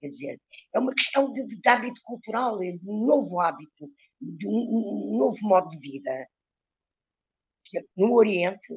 Quer 0.00 0.08
dizer, 0.08 0.40
é 0.74 0.78
uma 0.80 0.92
questão 0.92 1.32
de, 1.32 1.46
de 1.46 1.68
hábito 1.68 2.00
cultural, 2.04 2.58
de 2.58 2.80
um 2.84 3.06
novo 3.06 3.40
hábito, 3.40 3.88
de 4.20 4.48
um, 4.48 5.14
um 5.14 5.18
novo 5.18 5.38
modo 5.42 5.68
de 5.70 5.78
vida. 5.78 6.28
No 7.96 8.12
Oriente, 8.14 8.74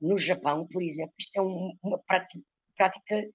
no 0.00 0.16
Japão, 0.18 0.66
por 0.68 0.82
exemplo, 0.82 1.14
isto 1.18 1.36
é 1.36 1.42
um, 1.42 1.76
uma 1.82 1.98
prática, 1.98 2.40
prática, 2.76 3.28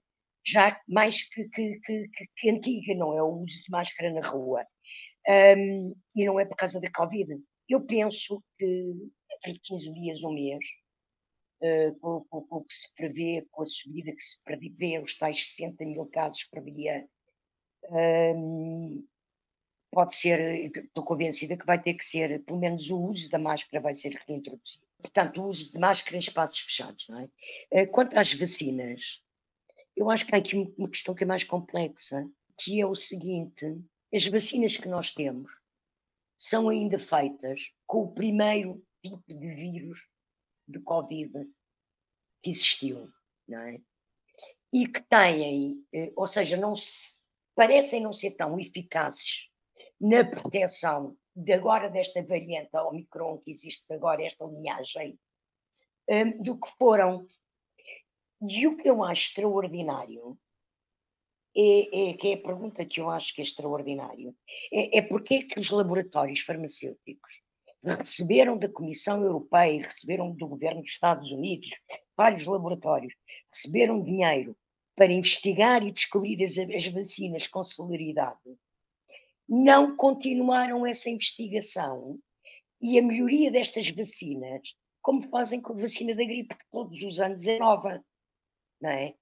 já 0.44 0.80
mais 0.88 1.28
que, 1.28 1.48
que, 1.50 1.80
que, 1.80 2.08
que, 2.36 2.50
antiga, 2.50 2.94
não 2.94 3.16
é? 3.16 3.22
O 3.22 3.42
uso 3.42 3.62
de 3.62 3.70
máscara 3.70 4.12
na 4.12 4.26
rua. 4.26 4.66
Um, 5.28 5.94
e 6.16 6.24
não 6.24 6.40
é 6.40 6.46
por 6.46 6.56
causa 6.56 6.80
da 6.80 6.90
Covid. 6.90 7.40
Eu 7.70 7.80
penso 7.80 8.42
que 8.58 8.94
entre 9.32 9.60
15 9.60 9.94
dias, 9.94 10.24
um 10.24 10.32
mês, 10.32 10.58
uh, 11.62 11.94
com, 12.00 12.24
com, 12.24 12.42
com, 12.42 12.56
o 12.56 12.64
que 12.64 12.74
se 12.74 12.92
prevê, 12.94 13.46
com 13.48 13.62
a 13.62 13.66
subida 13.66 14.10
que 14.10 14.22
se 14.22 14.42
prevê, 14.42 14.98
os 14.98 15.16
tais 15.16 15.48
60 15.54 15.84
mil 15.84 16.04
casos 16.06 16.42
por 16.42 16.64
dia, 16.64 17.08
um, 18.36 19.06
pode 19.88 20.16
ser, 20.16 20.74
estou 20.84 21.04
convencida 21.04 21.56
que 21.56 21.64
vai 21.64 21.80
ter 21.80 21.94
que 21.94 22.04
ser, 22.04 22.42
pelo 22.42 22.58
menos 22.58 22.90
o 22.90 23.00
uso 23.00 23.30
da 23.30 23.38
máscara 23.38 23.80
vai 23.80 23.94
ser 23.94 24.20
reintroduzido. 24.26 24.84
Portanto, 24.98 25.40
o 25.40 25.46
uso 25.46 25.72
de 25.72 25.78
máscara 25.78 26.16
em 26.16 26.18
espaços 26.18 26.58
fechados. 26.58 27.08
Não 27.08 27.20
é? 27.20 27.82
Uh, 27.82 27.90
quanto 27.92 28.18
às 28.18 28.32
vacinas, 28.34 29.22
eu 29.96 30.10
acho 30.10 30.26
que 30.26 30.34
há 30.34 30.38
aqui 30.38 30.56
uma 30.76 30.90
questão 30.90 31.14
que 31.14 31.22
é 31.22 31.26
mais 31.26 31.44
complexa, 31.44 32.28
que 32.58 32.80
é 32.80 32.86
o 32.86 32.96
seguinte: 32.96 33.80
as 34.12 34.26
vacinas 34.26 34.76
que 34.76 34.88
nós 34.88 35.12
temos 35.12 35.59
são 36.40 36.70
ainda 36.70 36.98
feitas 36.98 37.70
com 37.86 38.04
o 38.04 38.12
primeiro 38.12 38.82
tipo 39.02 39.22
de 39.28 39.54
vírus 39.54 40.00
de 40.66 40.80
Covid 40.80 41.30
que 42.42 42.48
existiu, 42.48 43.12
não 43.46 43.60
é? 43.60 43.78
E 44.72 44.88
que 44.88 45.02
têm, 45.02 45.84
eh, 45.92 46.10
ou 46.16 46.26
seja, 46.26 46.56
não 46.56 46.74
se, 46.74 47.26
parecem 47.54 48.02
não 48.02 48.10
ser 48.10 48.30
tão 48.36 48.58
eficazes 48.58 49.50
na 50.00 50.24
proteção 50.24 51.14
de 51.36 51.52
agora 51.52 51.90
desta 51.90 52.24
variante 52.24 52.74
Omicron 52.74 53.36
que 53.36 53.50
existe 53.50 53.92
agora, 53.92 54.24
esta 54.24 54.46
linhagem, 54.46 55.20
um, 56.08 56.42
do 56.42 56.58
que 56.58 56.70
foram. 56.70 57.26
E 58.48 58.66
o 58.66 58.78
que 58.78 58.88
eu 58.88 59.04
acho 59.04 59.28
extraordinário 59.28 60.38
é, 61.60 62.10
é, 62.10 62.14
que 62.14 62.28
é 62.28 62.34
a 62.34 62.42
pergunta 62.42 62.84
que 62.84 63.00
eu 63.00 63.10
acho 63.10 63.34
que 63.34 63.40
é 63.40 63.44
extraordinário, 63.44 64.34
é, 64.72 64.98
é 64.98 65.02
porque 65.02 65.34
é 65.34 65.42
que 65.42 65.58
os 65.58 65.70
laboratórios 65.70 66.40
farmacêuticos 66.40 67.40
receberam 67.82 68.58
da 68.58 68.68
Comissão 68.68 69.22
Europeia 69.22 69.72
e 69.72 69.82
receberam 69.82 70.32
do 70.32 70.46
governo 70.46 70.80
dos 70.80 70.90
Estados 70.90 71.30
Unidos, 71.30 71.70
vários 72.16 72.46
laboratórios, 72.46 73.14
receberam 73.52 74.02
dinheiro 74.02 74.56
para 74.94 75.12
investigar 75.12 75.82
e 75.86 75.92
descobrir 75.92 76.42
as, 76.42 76.56
as 76.58 76.86
vacinas 76.86 77.46
com 77.46 77.62
celeridade, 77.62 78.38
não 79.48 79.96
continuaram 79.96 80.86
essa 80.86 81.10
investigação 81.10 82.18
e 82.80 82.98
a 82.98 83.02
melhoria 83.02 83.50
destas 83.50 83.88
vacinas, 83.90 84.74
como 85.02 85.28
fazem 85.28 85.60
com 85.60 85.72
a 85.72 85.76
vacina 85.76 86.14
da 86.14 86.24
gripe, 86.24 86.54
que 86.54 86.70
todos 86.70 87.02
os 87.02 87.20
anos 87.20 87.46
é 87.46 87.58
nova, 87.58 88.04
não 88.80 88.90
é? 88.90 89.14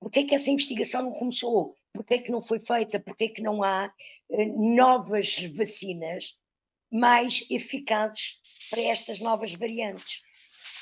Porquê 0.00 0.20
é 0.20 0.24
que 0.24 0.34
essa 0.34 0.50
investigação 0.50 1.02
não 1.02 1.12
começou? 1.12 1.74
Porquê 1.92 2.14
é 2.14 2.18
que 2.18 2.30
não 2.30 2.40
foi 2.40 2.58
feita? 2.58 3.00
Porquê 3.00 3.24
é 3.24 3.28
que 3.28 3.42
não 3.42 3.62
há 3.62 3.92
uh, 4.30 4.74
novas 4.74 5.42
vacinas 5.54 6.38
mais 6.90 7.46
eficazes 7.50 8.40
para 8.70 8.82
estas 8.82 9.20
novas 9.20 9.52
variantes. 9.54 10.22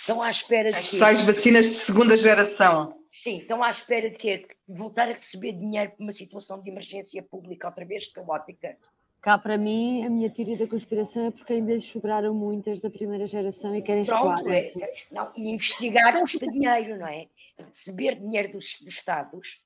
Estão 0.00 0.22
à 0.22 0.30
espera 0.30 0.70
de 0.70 0.80
que. 0.88 0.98
Tais 0.98 1.22
vacinas 1.22 1.68
de 1.68 1.74
segunda 1.74 2.16
geração. 2.16 2.96
Sim, 3.10 3.38
estão 3.38 3.62
à 3.62 3.70
espera 3.70 4.08
de 4.08 4.16
quê? 4.16 4.46
De 4.68 4.78
voltar 4.78 5.08
a 5.08 5.12
receber 5.12 5.52
dinheiro 5.52 5.92
por 5.92 6.02
uma 6.02 6.12
situação 6.12 6.62
de 6.62 6.70
emergência 6.70 7.22
pública 7.22 7.66
outra 7.66 7.84
vez 7.84 8.12
caótica. 8.12 8.76
Cá 9.20 9.38
para 9.38 9.58
mim, 9.58 10.04
a 10.04 10.10
minha 10.10 10.30
teoria 10.30 10.56
da 10.56 10.68
conspiração 10.68 11.26
é 11.26 11.30
porque 11.32 11.54
ainda 11.54 11.80
sobraram 11.80 12.32
muitas 12.32 12.78
da 12.78 12.88
primeira 12.88 13.26
geração 13.26 13.74
e 13.74 13.82
querem 13.82 14.04
Pronto, 14.04 14.48
é, 14.48 14.72
não, 15.10 15.32
E 15.36 15.48
investigaram 15.48 16.22
este 16.22 16.48
dinheiro, 16.48 16.98
não 16.98 17.08
é? 17.08 17.26
Receber 17.58 18.16
dinheiro 18.16 18.52
dos, 18.52 18.78
dos 18.80 18.94
Estados 18.94 19.64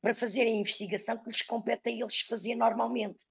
para 0.00 0.14
fazerem 0.14 0.56
a 0.56 0.60
investigação 0.60 1.18
que 1.18 1.28
lhes 1.28 1.42
compete 1.42 1.88
a 1.88 1.92
eles 1.92 2.20
fazer 2.20 2.54
normalmente. 2.54 3.24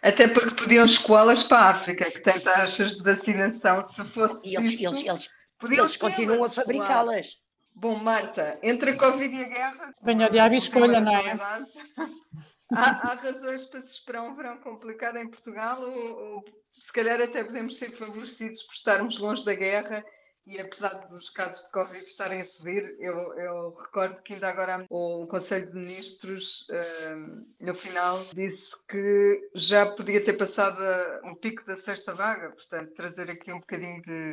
Até 0.00 0.28
porque 0.28 0.54
podiam 0.54 0.84
escolas 0.84 1.42
para 1.42 1.58
a 1.58 1.70
África, 1.70 2.10
que 2.10 2.20
tem 2.20 2.38
taxas 2.40 2.96
de 2.96 3.02
vacinação, 3.02 3.82
se 3.82 4.04
fosse. 4.04 4.48
E 4.48 4.56
eles, 4.56 4.72
isso, 4.72 4.86
eles, 4.86 5.02
eles, 5.02 5.78
eles 5.78 5.96
continuam 5.96 6.44
a 6.44 6.48
fabricá-las. 6.48 7.38
Bom, 7.74 7.96
Marta, 7.96 8.58
entre 8.62 8.92
a 8.92 8.96
Covid 8.96 9.34
e 9.34 9.44
a 9.44 9.48
guerra. 9.48 9.92
Venha 10.02 10.30
de 10.30 10.38
a 10.38 10.54
escolha, 10.54 11.00
não 11.00 11.16
é? 11.16 11.32
Há, 12.72 13.12
há, 13.12 13.14
razões 13.14 13.66
para 13.66 13.82
se 13.82 13.88
esperar 13.88 14.22
um 14.22 14.34
verão 14.34 14.56
complicado 14.56 15.18
em 15.18 15.28
Portugal, 15.28 15.80
ou, 15.82 16.34
ou 16.36 16.44
se 16.72 16.90
calhar 16.92 17.20
até 17.20 17.44
podemos 17.44 17.76
ser 17.76 17.92
favorecidos 17.92 18.62
por 18.62 18.72
estarmos 18.72 19.18
longe 19.18 19.44
da 19.44 19.54
guerra 19.54 20.04
e 20.46 20.60
apesar 20.60 21.06
dos 21.08 21.30
casos 21.30 21.64
de 21.64 21.72
Covid 21.72 22.02
estarem 22.02 22.40
a 22.42 22.44
subir, 22.44 22.96
eu, 22.98 23.32
eu 23.34 23.74
recordo 23.74 24.20
que 24.22 24.34
ainda 24.34 24.48
agora 24.48 24.84
o 24.90 25.26
Conselho 25.26 25.70
de 25.70 25.74
Ministros, 25.74 26.66
uh, 26.68 27.46
no 27.60 27.74
final, 27.74 28.20
disse 28.34 28.76
que 28.86 29.50
já 29.54 29.86
podia 29.86 30.22
ter 30.22 30.34
passado 30.34 30.82
um 31.24 31.34
pico 31.34 31.64
da 31.64 31.76
sexta 31.76 32.12
vaga, 32.12 32.50
portanto, 32.50 32.92
trazer 32.94 33.30
aqui 33.30 33.52
um 33.52 33.60
bocadinho 33.60 34.02
de 34.02 34.32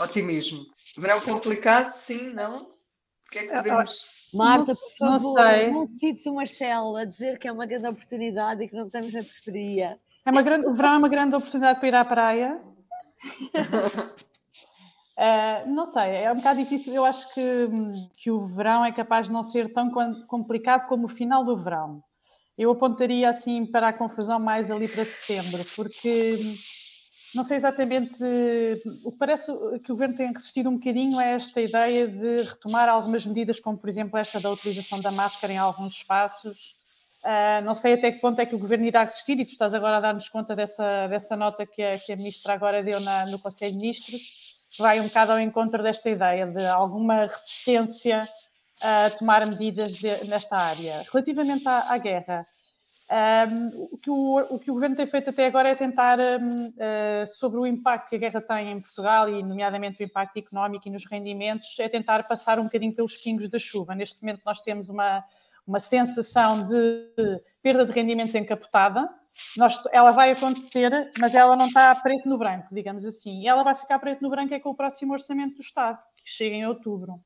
otimismo. 0.00 0.66
Verão 0.96 1.20
complicado, 1.20 1.92
sim, 1.92 2.30
não? 2.32 2.56
O 2.56 3.30
que 3.30 3.38
é 3.38 3.46
que 3.46 3.52
podemos. 3.54 4.30
Marta, 4.34 4.74
por 4.74 4.96
favor, 4.98 5.40
não, 5.40 5.72
não 5.72 5.86
cites 5.86 6.26
o 6.26 6.34
Marcelo 6.34 6.96
a 6.96 7.04
dizer 7.04 7.38
que 7.38 7.46
é 7.46 7.52
uma 7.52 7.64
grande 7.64 7.88
oportunidade 7.88 8.64
e 8.64 8.68
que 8.68 8.74
não 8.74 8.86
estamos 8.86 9.12
na 9.12 9.22
periferia. 9.22 10.00
É 10.26 10.30
uma 10.30 10.42
grande, 10.42 10.66
o 10.66 10.74
verão 10.74 10.94
é 10.94 10.98
uma 10.98 11.08
grande 11.08 11.36
oportunidade 11.36 11.78
para 11.78 11.88
ir 11.88 11.94
à 11.94 12.04
praia. 12.04 12.60
Uh, 15.18 15.68
não 15.68 15.84
sei, 15.84 16.14
é 16.14 16.32
um 16.32 16.36
bocado 16.36 16.62
difícil. 16.62 16.94
Eu 16.94 17.04
acho 17.04 17.34
que, 17.34 17.68
que 18.16 18.30
o 18.30 18.46
verão 18.46 18.84
é 18.84 18.92
capaz 18.92 19.26
de 19.26 19.32
não 19.32 19.42
ser 19.42 19.72
tão 19.72 19.90
complicado 20.28 20.86
como 20.86 21.06
o 21.06 21.08
final 21.08 21.44
do 21.44 21.56
verão. 21.56 22.00
Eu 22.56 22.70
apontaria 22.70 23.28
assim 23.28 23.66
para 23.66 23.88
a 23.88 23.92
confusão 23.92 24.38
mais 24.38 24.70
ali 24.70 24.86
para 24.86 25.04
setembro, 25.04 25.64
porque 25.74 26.38
não 27.34 27.42
sei 27.42 27.56
exatamente. 27.56 28.22
O 29.04 29.10
que 29.10 29.18
parece 29.18 29.46
que 29.82 29.90
o 29.90 29.94
governo 29.94 30.16
tem 30.16 30.32
resistido 30.32 30.68
um 30.68 30.76
bocadinho 30.76 31.20
é 31.20 31.34
esta 31.34 31.60
ideia 31.60 32.06
de 32.06 32.42
retomar 32.42 32.88
algumas 32.88 33.26
medidas, 33.26 33.58
como 33.58 33.76
por 33.76 33.88
exemplo 33.88 34.16
esta 34.16 34.38
da 34.38 34.50
utilização 34.50 35.00
da 35.00 35.10
máscara 35.10 35.52
em 35.52 35.58
alguns 35.58 35.94
espaços. 35.94 36.76
Uh, 37.24 37.64
não 37.64 37.74
sei 37.74 37.94
até 37.94 38.12
que 38.12 38.20
ponto 38.20 38.40
é 38.40 38.46
que 38.46 38.54
o 38.54 38.58
governo 38.58 38.86
irá 38.86 39.02
resistir, 39.02 39.38
e 39.40 39.44
tu 39.44 39.50
estás 39.50 39.74
agora 39.74 39.96
a 39.96 40.00
dar-nos 40.00 40.28
conta 40.28 40.54
dessa, 40.54 41.08
dessa 41.08 41.36
nota 41.36 41.66
que 41.66 41.82
a, 41.82 41.98
que 41.98 42.12
a 42.12 42.16
ministra 42.16 42.54
agora 42.54 42.82
deu 42.82 43.00
na, 43.00 43.26
no 43.26 43.40
Conselho 43.40 43.72
de 43.72 43.78
Ministros, 43.78 44.47
vai 44.78 45.00
um 45.00 45.04
bocado 45.04 45.32
ao 45.32 45.40
encontro 45.40 45.82
desta 45.82 46.10
ideia 46.10 46.46
de 46.46 46.66
alguma 46.66 47.26
resistência 47.26 48.28
a 48.82 49.10
tomar 49.10 49.46
medidas 49.46 49.96
de, 49.96 50.24
nesta 50.28 50.56
área. 50.56 51.02
Relativamente 51.12 51.66
à, 51.66 51.92
à 51.92 51.98
guerra, 51.98 52.46
um, 53.10 53.88
o, 53.92 53.98
que 53.98 54.10
o, 54.10 54.36
o, 54.50 54.58
que 54.58 54.70
o, 54.70 54.74
governo 54.74 54.94
tem 54.94 55.06
feito 55.06 55.30
até 55.30 55.46
agora 55.46 55.70
é 55.70 55.74
tentar, 55.74 56.18
um, 56.20 56.66
uh, 56.66 57.26
sobre 57.26 57.58
o 57.58 57.66
impacto 57.66 58.10
que 58.10 58.16
a 58.16 58.18
guerra 58.18 58.40
tem 58.40 58.72
em 58.72 58.80
Portugal, 58.80 59.28
e 59.30 59.42
nomeadamente 59.42 60.02
o 60.02 60.04
impacto 60.04 60.36
económico 60.36 60.86
e 60.86 60.90
nos 60.90 61.06
rendimentos, 61.06 61.78
é 61.78 61.88
tentar 61.88 62.22
passar 62.28 62.58
um 62.58 62.64
bocadinho 62.64 62.92
pelos 62.92 63.16
pingos 63.16 63.48
da 63.48 63.58
chuva. 63.58 63.94
Neste 63.94 64.20
momento, 64.22 64.42
nós 64.44 64.60
temos 64.60 64.90
uma, 64.90 65.24
uma 65.66 65.80
sensação 65.80 66.62
de 66.62 67.40
perda 67.62 67.86
de 67.86 67.92
rendimentos 67.92 68.34
encapotada. 68.34 69.08
Nós, 69.56 69.82
ela 69.92 70.10
vai 70.10 70.30
acontecer, 70.30 70.90
mas 71.18 71.34
ela 71.34 71.56
não 71.56 71.66
está 71.66 71.94
preto 71.94 72.28
no 72.28 72.38
branco, 72.38 72.68
digamos 72.72 73.04
assim. 73.04 73.42
E 73.42 73.48
ela 73.48 73.62
vai 73.62 73.74
ficar 73.74 73.98
preto 73.98 74.22
no 74.22 74.30
branco 74.30 74.54
é 74.54 74.60
com 74.60 74.70
o 74.70 74.74
próximo 74.74 75.12
orçamento 75.12 75.56
do 75.56 75.60
Estado, 75.60 75.98
que 76.16 76.28
chega 76.28 76.54
em 76.54 76.66
outubro. 76.66 77.22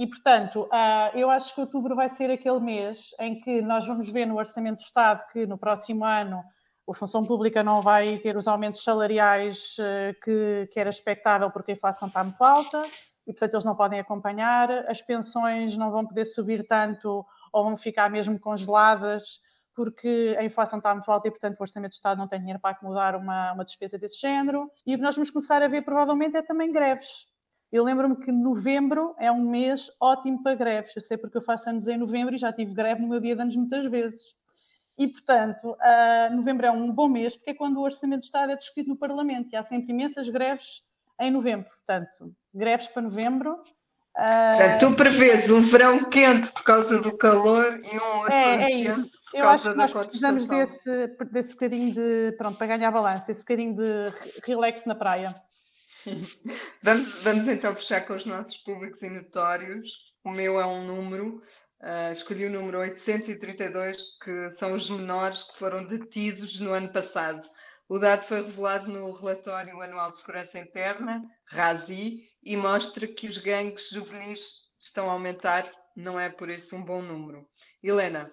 E, 0.00 0.06
portanto, 0.06 0.62
uh, 0.62 1.14
eu 1.14 1.28
acho 1.28 1.54
que 1.54 1.60
outubro 1.60 1.94
vai 1.94 2.08
ser 2.08 2.30
aquele 2.30 2.58
mês 2.58 3.10
em 3.20 3.38
que 3.38 3.60
nós 3.60 3.86
vamos 3.86 4.08
ver 4.08 4.24
no 4.24 4.38
Orçamento 4.38 4.78
do 4.78 4.82
Estado 4.82 5.26
que 5.30 5.44
no 5.44 5.58
próximo 5.58 6.06
ano 6.06 6.42
a 6.88 6.94
função 6.94 7.22
pública 7.22 7.62
não 7.62 7.82
vai 7.82 8.16
ter 8.16 8.34
os 8.34 8.48
aumentos 8.48 8.82
salariais 8.82 9.76
uh, 9.78 10.18
que, 10.24 10.70
que 10.72 10.80
era 10.80 10.88
expectável 10.88 11.50
porque 11.50 11.72
a 11.72 11.74
inflação 11.74 12.08
está 12.08 12.24
muito 12.24 12.42
alta 12.42 12.82
e, 13.26 13.32
portanto, 13.32 13.52
eles 13.52 13.64
não 13.64 13.76
podem 13.76 14.00
acompanhar, 14.00 14.70
as 14.88 15.02
pensões 15.02 15.76
não 15.76 15.90
vão 15.90 16.06
poder 16.06 16.24
subir 16.24 16.66
tanto 16.66 17.24
ou 17.52 17.64
vão 17.64 17.76
ficar 17.76 18.08
mesmo 18.08 18.40
congeladas 18.40 19.38
porque 19.74 20.36
a 20.38 20.44
inflação 20.44 20.78
está 20.78 20.94
muito 20.94 21.10
alta 21.10 21.28
e, 21.28 21.30
portanto, 21.30 21.58
o 21.58 21.62
Orçamento 21.62 21.90
do 21.90 21.94
Estado 21.94 22.18
não 22.18 22.28
tem 22.28 22.38
dinheiro 22.38 22.60
para 22.60 22.70
acomodar 22.70 23.16
uma, 23.16 23.52
uma 23.52 23.64
despesa 23.64 23.98
desse 23.98 24.20
género. 24.20 24.70
E 24.86 24.94
o 24.94 24.98
que 24.98 25.02
nós 25.02 25.14
vamos 25.14 25.30
começar 25.30 25.62
a 25.62 25.68
ver, 25.68 25.82
provavelmente, 25.82 26.36
é 26.36 26.42
também 26.42 26.72
greves. 26.72 27.28
Eu 27.72 27.84
lembro-me 27.84 28.16
que 28.16 28.32
novembro 28.32 29.14
é 29.18 29.30
um 29.30 29.48
mês 29.48 29.90
ótimo 30.00 30.42
para 30.42 30.56
greves. 30.56 30.94
Eu 30.96 31.02
sei 31.02 31.16
porque 31.16 31.38
eu 31.38 31.42
faço 31.42 31.70
anos 31.70 31.86
em 31.86 31.96
novembro 31.96 32.34
e 32.34 32.38
já 32.38 32.52
tive 32.52 32.74
greve 32.74 33.00
no 33.00 33.08
meu 33.08 33.20
dia 33.20 33.36
de 33.36 33.42
anos 33.42 33.56
muitas 33.56 33.86
vezes. 33.86 34.34
E, 34.98 35.06
portanto, 35.06 35.70
uh, 35.70 36.34
novembro 36.34 36.66
é 36.66 36.70
um 36.70 36.92
bom 36.92 37.08
mês 37.08 37.36
porque 37.36 37.50
é 37.50 37.54
quando 37.54 37.78
o 37.78 37.82
Orçamento 37.82 38.20
de 38.20 38.26
Estado 38.26 38.52
é 38.52 38.56
discutido 38.56 38.90
no 38.90 38.96
Parlamento 38.96 39.48
e 39.52 39.56
há 39.56 39.62
sempre 39.62 39.92
imensas 39.92 40.28
greves 40.28 40.82
em 41.20 41.30
novembro. 41.30 41.70
Portanto, 41.70 42.34
greves 42.54 42.88
para 42.88 43.02
novembro. 43.02 43.62
Uh... 44.16 44.56
Portanto, 44.56 44.80
tu 44.80 44.96
prevês 44.96 45.50
um 45.50 45.60
verão 45.62 46.04
quente 46.04 46.50
por 46.52 46.64
causa 46.64 47.00
do 47.00 47.16
calor 47.16 47.80
e 47.80 47.96
um 47.96 48.18
outro 48.18 48.32
é, 48.32 48.64
é 48.64 48.70
isso. 48.70 49.12
Eu 49.32 49.48
acho 49.48 49.70
que 49.70 49.76
nós 49.76 49.92
precisamos 49.92 50.46
desse, 50.46 51.06
desse 51.30 51.52
bocadinho 51.52 51.92
de, 51.94 52.32
pronto, 52.36 52.58
para 52.58 52.66
ganhar 52.66 52.90
balanço, 52.90 53.30
esse 53.30 53.40
bocadinho 53.40 53.76
de 53.76 54.12
relax 54.44 54.84
na 54.86 54.94
praia. 54.94 55.34
vamos, 56.82 57.22
vamos 57.22 57.46
então 57.46 57.74
fechar 57.74 58.06
com 58.06 58.14
os 58.14 58.26
nossos 58.26 58.56
públicos 58.56 59.02
e 59.02 59.10
notórios. 59.10 59.90
O 60.24 60.30
meu 60.30 60.60
é 60.60 60.66
um 60.66 60.84
número, 60.84 61.42
uh, 61.80 62.12
escolhi 62.12 62.46
o 62.46 62.50
número 62.50 62.78
832, 62.78 63.96
que 64.22 64.50
são 64.52 64.72
os 64.72 64.90
menores 64.90 65.44
que 65.44 65.58
foram 65.58 65.86
detidos 65.86 66.58
no 66.58 66.72
ano 66.72 66.92
passado. 66.92 67.46
O 67.88 67.98
dado 67.98 68.22
foi 68.22 68.42
revelado 68.42 68.90
no 68.90 69.12
relatório 69.12 69.80
anual 69.80 70.10
de 70.10 70.18
segurança 70.18 70.58
interna, 70.58 71.22
RASI, 71.46 72.29
e 72.42 72.56
mostra 72.56 73.06
que 73.06 73.28
os 73.28 73.38
gangues 73.38 73.90
juvenis 73.90 74.70
estão 74.80 75.08
a 75.08 75.12
aumentar, 75.12 75.70
não 75.94 76.18
é 76.18 76.28
por 76.28 76.48
isso 76.48 76.74
um 76.74 76.82
bom 76.82 77.02
número. 77.02 77.46
Helena. 77.82 78.30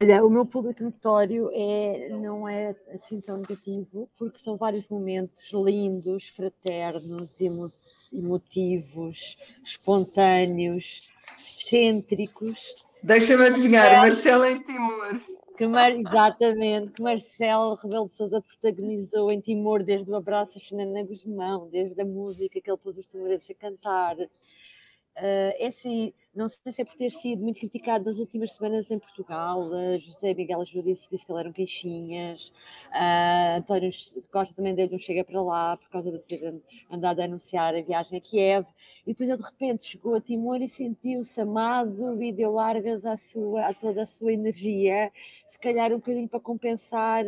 Olha, 0.00 0.24
o 0.24 0.30
meu 0.30 0.46
público 0.46 0.84
notório 0.84 1.50
é, 1.52 2.08
não 2.10 2.48
é 2.48 2.76
assim 2.92 3.20
tão 3.20 3.38
negativo, 3.38 4.08
porque 4.16 4.38
são 4.38 4.56
vários 4.56 4.88
momentos 4.88 5.50
lindos, 5.52 6.28
fraternos, 6.28 7.38
emotivos, 8.12 9.36
espontâneos, 9.64 11.10
excêntricos. 11.36 12.86
Deixa-me 13.02 13.46
adivinhar, 13.46 13.92
é, 13.92 13.96
Marcelo 13.96 14.44
em 14.44 14.62
Timor. 14.62 15.20
Que 15.58 15.66
Mar, 15.66 15.90
exatamente, 15.90 16.92
que 16.92 17.02
Marcelo 17.02 17.74
Rebelo 17.74 18.06
de 18.06 18.14
Sousa 18.14 18.40
protagonizou 18.40 19.32
em 19.32 19.40
Timor, 19.40 19.82
desde 19.82 20.08
o 20.08 20.14
abraço 20.14 20.56
a 20.56 20.60
Xanana 20.60 21.02
Guzmão, 21.02 21.68
desde 21.68 22.00
a 22.00 22.04
música 22.04 22.60
que 22.60 22.70
ele 22.70 22.78
pôs 22.78 22.96
os 22.96 23.08
timorenses 23.08 23.50
a 23.50 23.54
cantar, 23.54 24.16
Uh, 25.18 25.50
é 25.58 25.66
assim, 25.66 26.12
não 26.32 26.48
sei 26.48 26.70
se 26.70 26.82
é 26.82 26.84
por 26.84 26.94
ter 26.94 27.10
sido 27.10 27.42
muito 27.42 27.58
criticado 27.58 28.04
nas 28.04 28.18
últimas 28.18 28.52
semanas 28.52 28.88
em 28.88 28.98
Portugal. 29.00 29.68
Uh, 29.68 29.98
José 29.98 30.32
Miguel 30.32 30.64
Judice 30.64 31.08
disse 31.10 31.26
que 31.26 31.32
ele 31.32 31.40
eram 31.40 31.52
queixinhas. 31.52 32.52
Uh, 32.92 33.58
António 33.58 33.90
Costa 34.30 34.54
também 34.54 34.76
deu-lhe 34.76 34.94
um 34.94 34.98
chega 34.98 35.24
para 35.24 35.42
lá 35.42 35.76
por 35.76 35.88
causa 35.90 36.12
de 36.12 36.20
ter 36.20 36.54
andado 36.88 37.18
a 37.18 37.24
anunciar 37.24 37.74
a 37.74 37.82
viagem 37.82 38.18
a 38.18 38.20
Kiev. 38.20 38.66
E 39.04 39.10
depois 39.10 39.28
ele 39.28 39.38
de 39.38 39.44
repente 39.44 39.86
chegou 39.86 40.14
a 40.14 40.20
Timor 40.20 40.62
e 40.62 40.68
sentiu-se 40.68 41.40
amado 41.40 42.22
e 42.22 42.30
deu 42.30 42.52
largas 42.52 43.04
à, 43.04 43.16
sua, 43.16 43.66
a 43.66 43.74
toda 43.74 44.02
a 44.02 44.06
sua 44.06 44.32
energia, 44.32 45.10
se 45.44 45.58
calhar 45.58 45.92
um 45.92 45.96
bocadinho 45.96 46.28
para 46.28 46.38
compensar 46.38 47.24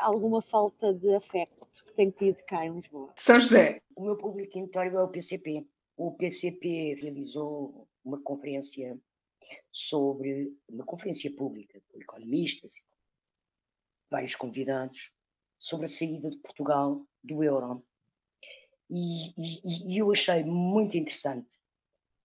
alguma 0.00 0.42
falta 0.42 0.92
de 0.92 1.14
afeto 1.14 1.66
que 1.86 1.92
tem 1.94 2.10
tido 2.10 2.42
cá 2.44 2.66
em 2.66 2.74
Lisboa. 2.74 3.10
São 3.16 3.40
José. 3.40 3.80
O 3.94 4.02
meu 4.02 4.16
público 4.16 4.58
notório 4.58 4.96
é 4.98 5.02
o 5.02 5.08
PCP 5.08 5.64
o 5.96 6.12
PCP 6.12 6.94
realizou 7.00 7.88
uma 8.04 8.20
conferência 8.20 8.98
sobre 9.72 10.54
uma 10.68 10.84
conferência 10.84 11.34
pública 11.34 11.80
com 11.88 12.00
economistas, 12.00 12.74
vários 14.10 14.34
convidados, 14.34 15.10
sobre 15.58 15.86
a 15.86 15.88
saída 15.88 16.30
de 16.30 16.36
Portugal 16.38 17.04
do 17.22 17.42
euro. 17.42 17.84
E, 18.90 19.30
e, 19.36 19.94
e 19.94 19.98
eu 19.98 20.12
achei 20.12 20.44
muito 20.44 20.96
interessante, 20.96 21.58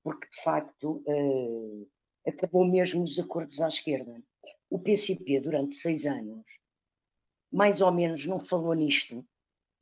porque 0.04 0.28
de 0.30 0.42
facto 0.44 1.04
uh, 1.08 1.90
acabou 2.28 2.66
mesmo 2.66 3.04
os 3.04 3.18
acordos 3.18 3.62
à 3.62 3.68
esquerda. 3.68 4.22
O 4.70 4.80
PCP, 4.80 5.40
durante 5.40 5.74
seis 5.76 6.06
anos, 6.06 6.48
mais 7.52 7.82
ou 7.82 7.92
menos 7.92 8.26
não 8.26 8.40
falou 8.40 8.74
nisto 8.74 9.26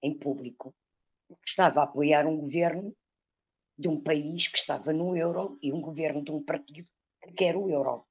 em 0.02 0.18
público, 0.18 0.74
porque 1.28 1.48
estava 1.48 1.82
a 1.82 1.84
apoiar 1.84 2.26
um 2.26 2.38
governo 2.38 2.96
de 3.80 3.88
um 3.88 3.98
país 3.98 4.50
que 4.50 4.58
estava 4.58 4.92
no 4.92 5.16
euro 5.16 5.58
e 5.64 5.72
um 5.72 5.80
governo 5.80 6.22
de 6.22 6.32
um 6.32 6.44
partido 6.44 6.86
que 7.24 7.32
quer 7.32 7.56
o 7.56 7.70
euro. 7.70 8.06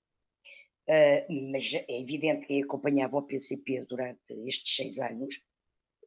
Uh, 0.88 1.50
mas 1.52 1.74
é 1.74 2.00
evidente 2.00 2.46
que 2.46 2.62
acompanhava 2.62 3.18
o 3.18 3.22
PCP 3.22 3.84
durante 3.84 4.32
estes 4.46 4.74
seis 4.74 4.98
anos. 4.98 5.42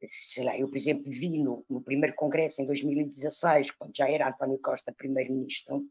Sei 0.07 0.43
lá, 0.43 0.57
eu, 0.57 0.67
por 0.67 0.75
exemplo, 0.75 1.11
vi 1.11 1.37
no, 1.37 1.63
no 1.69 1.79
primeiro 1.79 2.15
congresso 2.15 2.63
em 2.63 2.65
2016, 2.65 3.69
quando 3.71 3.95
já 3.95 4.09
era 4.09 4.29
António 4.29 4.57
Costa 4.57 4.91
primeiro-ministro, 4.91 5.87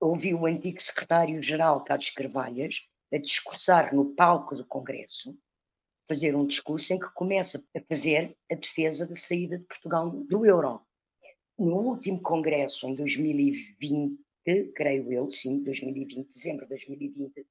ouvi 0.00 0.32
o 0.32 0.46
antigo 0.46 0.80
secretário-geral 0.80 1.84
Carlos 1.84 2.08
Carvalhas 2.08 2.88
a 3.12 3.18
discursar 3.18 3.94
no 3.94 4.14
palco 4.14 4.56
do 4.56 4.64
congresso, 4.64 5.38
fazer 6.08 6.34
um 6.34 6.46
discurso 6.46 6.94
em 6.94 6.98
que 6.98 7.12
começa 7.12 7.62
a 7.76 7.80
fazer 7.80 8.34
a 8.50 8.54
defesa 8.54 9.06
da 9.06 9.14
saída 9.14 9.58
de 9.58 9.64
Portugal 9.64 10.08
do 10.08 10.46
euro 10.46 10.87
no 11.58 11.76
último 11.76 12.20
congresso, 12.22 12.88
em 12.88 12.94
2020, 12.94 14.18
creio 14.74 15.12
eu, 15.12 15.30
sim, 15.30 15.62
2020, 15.62 16.26
dezembro 16.26 16.64
de 16.64 16.70
2020, 16.70 17.46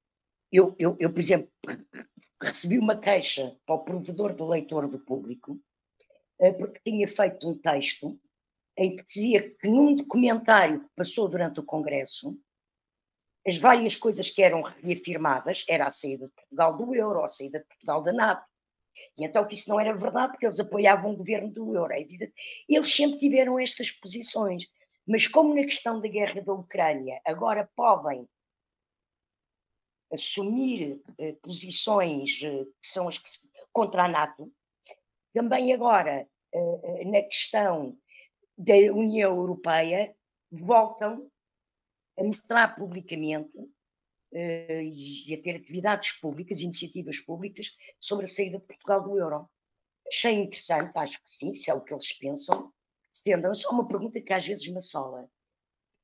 eu, 0.50 0.74
eu, 0.78 0.96
eu, 0.98 1.12
por 1.12 1.20
exemplo, 1.20 1.50
recebi 2.40 2.78
uma 2.78 2.98
queixa 2.98 3.56
para 3.66 3.74
o 3.74 3.84
provedor 3.84 4.34
do 4.34 4.46
leitor 4.46 4.88
do 4.88 4.98
público, 4.98 5.60
eh, 6.38 6.52
porque 6.52 6.80
tinha 6.82 7.06
feito 7.06 7.48
um 7.48 7.58
texto 7.58 8.18
em 8.76 8.96
que 8.96 9.04
dizia 9.04 9.50
que 9.50 9.68
num 9.68 9.94
documentário 9.94 10.80
que 10.80 10.90
passou 10.96 11.28
durante 11.28 11.60
o 11.60 11.64
congresso, 11.64 12.38
as 13.46 13.56
várias 13.56 13.96
coisas 13.96 14.30
que 14.30 14.42
eram 14.42 14.62
reafirmadas 14.62 15.64
era 15.68 15.86
a 15.86 15.90
saída 15.90 16.26
de 16.26 16.32
Portugal 16.32 16.76
do 16.76 16.94
euro, 16.94 17.22
a 17.22 17.28
saída 17.28 17.58
de 17.58 17.66
Portugal 17.66 18.02
da 18.02 18.12
NATO, 18.12 18.46
e 19.16 19.24
então 19.24 19.46
que 19.46 19.54
isso 19.54 19.68
não 19.68 19.80
era 19.80 19.96
verdade, 19.96 20.32
porque 20.32 20.46
eles 20.46 20.60
apoiavam 20.60 21.12
o 21.12 21.16
governo 21.16 21.50
do 21.50 21.74
euro. 21.74 21.92
É. 21.92 22.06
Eles 22.68 22.94
sempre 22.94 23.18
tiveram 23.18 23.58
estas 23.58 23.90
posições. 23.90 24.64
Mas 25.06 25.26
como 25.26 25.54
na 25.54 25.62
questão 25.62 26.00
da 26.00 26.08
guerra 26.08 26.42
da 26.42 26.52
Ucrânia 26.52 27.20
agora 27.24 27.68
podem 27.74 28.28
assumir 30.12 31.00
eh, 31.18 31.32
posições 31.42 32.40
eh, 32.42 32.64
que 32.80 32.86
são 32.86 33.08
as 33.08 33.18
que 33.18 33.28
se, 33.28 33.50
contra 33.72 34.04
a 34.04 34.08
NATO, 34.08 34.52
também 35.32 35.72
agora 35.72 36.28
eh, 36.52 37.04
na 37.06 37.22
questão 37.22 37.96
da 38.56 38.74
União 38.74 39.34
Europeia 39.36 40.14
voltam 40.50 41.30
a 42.18 42.24
mostrar 42.24 42.74
publicamente 42.76 43.50
e 44.32 45.34
a 45.34 45.42
ter 45.42 45.56
atividades 45.56 46.12
públicas, 46.12 46.60
iniciativas 46.60 47.18
públicas 47.18 47.76
sobre 47.98 48.24
a 48.24 48.28
saída 48.28 48.58
de 48.58 48.64
Portugal 48.64 49.02
do 49.02 49.18
euro. 49.18 49.48
Achei 50.06 50.34
interessante, 50.34 50.96
acho 50.96 51.22
que 51.22 51.30
sim, 51.30 51.54
se 51.54 51.70
é 51.70 51.74
o 51.74 51.80
que 51.80 51.92
eles 51.92 52.12
pensam. 52.12 52.72
Defendam. 53.14 53.54
Só 53.54 53.70
uma 53.70 53.86
pergunta 53.86 54.20
que 54.20 54.32
às 54.32 54.46
vezes 54.46 54.66
me 54.68 54.78
assola. 54.78 55.28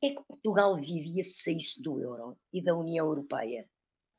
É 0.02 0.10
que 0.10 0.22
Portugal 0.22 0.76
vivia 0.76 1.22
se 1.22 1.42
saísse 1.42 1.82
do 1.82 2.00
euro 2.00 2.37
e 2.52 2.62
da 2.62 2.74
União 2.74 3.06
Europeia? 3.06 3.66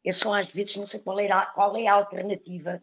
Eu 0.03 0.13
só 0.13 0.33
às 0.33 0.51
vezes 0.51 0.75
não 0.75 0.87
sei 0.87 0.99
qual, 0.99 1.19
era, 1.19 1.45
qual 1.47 1.75
é 1.77 1.87
a 1.87 1.93
alternativa, 1.93 2.81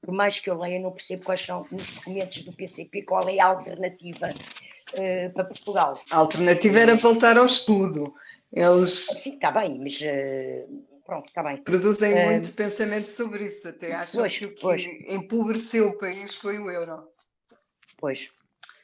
por 0.00 0.12
mais 0.12 0.38
que 0.38 0.48
eu 0.48 0.58
leia, 0.58 0.80
não 0.80 0.92
percebo 0.92 1.24
quais 1.24 1.40
são 1.40 1.66
nos 1.70 1.90
documentos 1.90 2.44
do 2.44 2.52
PCP, 2.52 3.02
qual 3.02 3.28
é 3.28 3.40
a 3.40 3.46
alternativa 3.46 4.28
uh, 4.28 5.32
para 5.32 5.44
Portugal. 5.44 6.00
A 6.10 6.16
alternativa 6.16 6.78
era 6.78 6.96
voltar 6.96 7.36
ao 7.36 7.46
estudo. 7.46 8.14
Eles. 8.54 9.06
Sim, 9.06 9.34
está 9.34 9.50
bem, 9.50 9.78
mas 9.80 10.00
uh, 10.00 11.02
pronto, 11.04 11.26
está 11.26 11.42
bem. 11.42 11.56
Produzem 11.62 12.12
uh, 12.12 12.26
muito 12.26 12.52
pensamento 12.52 13.10
sobre 13.10 13.46
isso, 13.46 13.68
até 13.68 13.92
acho 13.92 14.16
pois, 14.16 14.38
que 14.38 14.44
o 14.46 14.54
que 14.54 14.60
pois. 14.60 14.82
empobreceu 15.08 15.88
o 15.88 15.98
país 15.98 16.36
foi 16.36 16.58
o 16.58 16.70
euro. 16.70 17.08
Pois, 17.98 18.30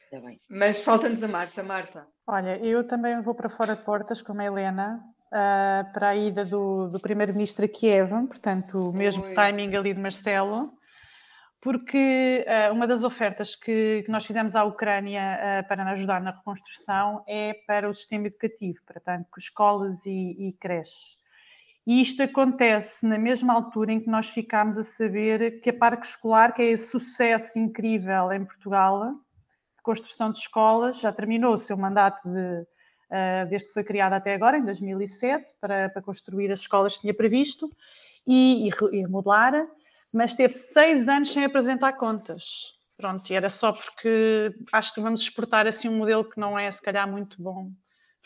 está 0.03 0.19
bem. 0.19 0.37
Mas 0.49 0.81
falta-nos 0.81 1.23
a 1.23 1.27
Marta. 1.27 1.63
Marta. 1.63 2.07
Olha, 2.27 2.57
eu 2.57 2.85
também 2.85 3.21
vou 3.21 3.33
para 3.33 3.47
fora 3.47 3.75
de 3.75 3.83
portas, 3.83 4.21
como 4.21 4.41
a 4.41 4.45
Helena, 4.45 5.01
uh, 5.27 5.93
para 5.93 6.09
a 6.09 6.15
ida 6.15 6.43
do, 6.43 6.89
do 6.89 6.99
primeiro-ministro 6.99 7.63
a 7.63 7.67
Kiev, 7.69 8.09
portanto, 8.27 8.89
o 8.89 8.93
mesmo 8.93 9.23
Oi. 9.23 9.33
timing 9.33 9.73
ali 9.75 9.93
de 9.93 9.99
Marcelo 10.01 10.73
porque 11.61 12.43
uh, 12.47 12.73
uma 12.73 12.87
das 12.87 13.03
ofertas 13.03 13.55
que, 13.55 14.01
que, 14.01 14.11
nós 14.11 14.25
fizemos 14.25 14.55
à 14.55 14.63
Ucrânia 14.63 15.39
uh, 15.63 15.67
para 15.67 15.83
ajudar 15.91 16.19
na 16.19 16.31
reconstrução 16.31 17.23
é 17.27 17.53
para 17.67 17.87
o 17.87 17.93
sistema 17.93 18.27
educativo, 18.27 18.79
portanto, 18.85 19.27
escolas 19.37 20.05
e, 20.07 20.47
e 20.47 20.53
creches. 20.53 21.21
E 21.85 22.01
isto 22.01 22.21
acontece 22.23 23.05
na 23.05 23.17
mesma 23.17 23.53
altura 23.53 23.91
em 23.91 23.99
que 23.99 24.09
nós 24.09 24.29
ficámos 24.29 24.77
a 24.77 24.83
saber 24.83 25.61
que 25.61 25.69
a 25.69 25.73
Parque 25.73 26.05
Escolar, 26.05 26.53
que 26.53 26.63
é 26.63 26.65
esse 26.65 26.89
sucesso 26.89 27.59
incrível 27.59 28.31
em 28.31 28.43
Portugal, 28.43 29.11
de 29.11 29.83
construção 29.83 30.31
de 30.31 30.39
escolas, 30.39 30.99
já 30.99 31.11
terminou 31.11 31.53
o 31.53 31.59
seu 31.59 31.77
mandato 31.77 32.21
de, 32.27 32.61
uh, 33.11 33.49
desde 33.49 33.67
que 33.67 33.73
foi 33.73 33.83
criado 33.83 34.13
até 34.13 34.33
agora, 34.33 34.57
em 34.57 34.65
2007, 34.65 35.55
para, 35.61 35.89
para 35.89 36.01
construir 36.01 36.51
as 36.51 36.59
escolas 36.59 36.95
que 36.95 37.01
tinha 37.01 37.13
previsto 37.13 37.69
e, 38.25 38.67
e, 38.67 38.97
e 38.97 39.01
remodelar, 39.01 39.53
mas 40.13 40.33
teve 40.33 40.53
seis 40.53 41.07
anos 41.07 41.31
sem 41.31 41.43
apresentar 41.45 41.93
contas. 41.93 42.79
Pronto, 42.97 43.23
e 43.29 43.35
era 43.35 43.49
só 43.49 43.71
porque 43.71 44.49
acho 44.71 44.93
que 44.93 45.01
vamos 45.01 45.21
exportar 45.21 45.65
assim 45.65 45.89
um 45.89 45.97
modelo 45.97 46.23
que 46.23 46.39
não 46.39 46.57
é, 46.57 46.69
se 46.69 46.81
calhar, 46.81 47.09
muito 47.09 47.41
bom 47.41 47.67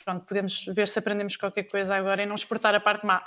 pronto, 0.06 0.24
podemos 0.26 0.63
ver 0.65 0.88
se 0.88 1.00
aprendemos 1.00 1.36
qualquer 1.36 1.63
coisa 1.63 1.95
agora 1.95 2.21
e 2.21 2.26
não 2.28 2.36
exportar 2.36 2.76
a 2.76 2.80
parte 2.80 3.06
má. 3.06 3.24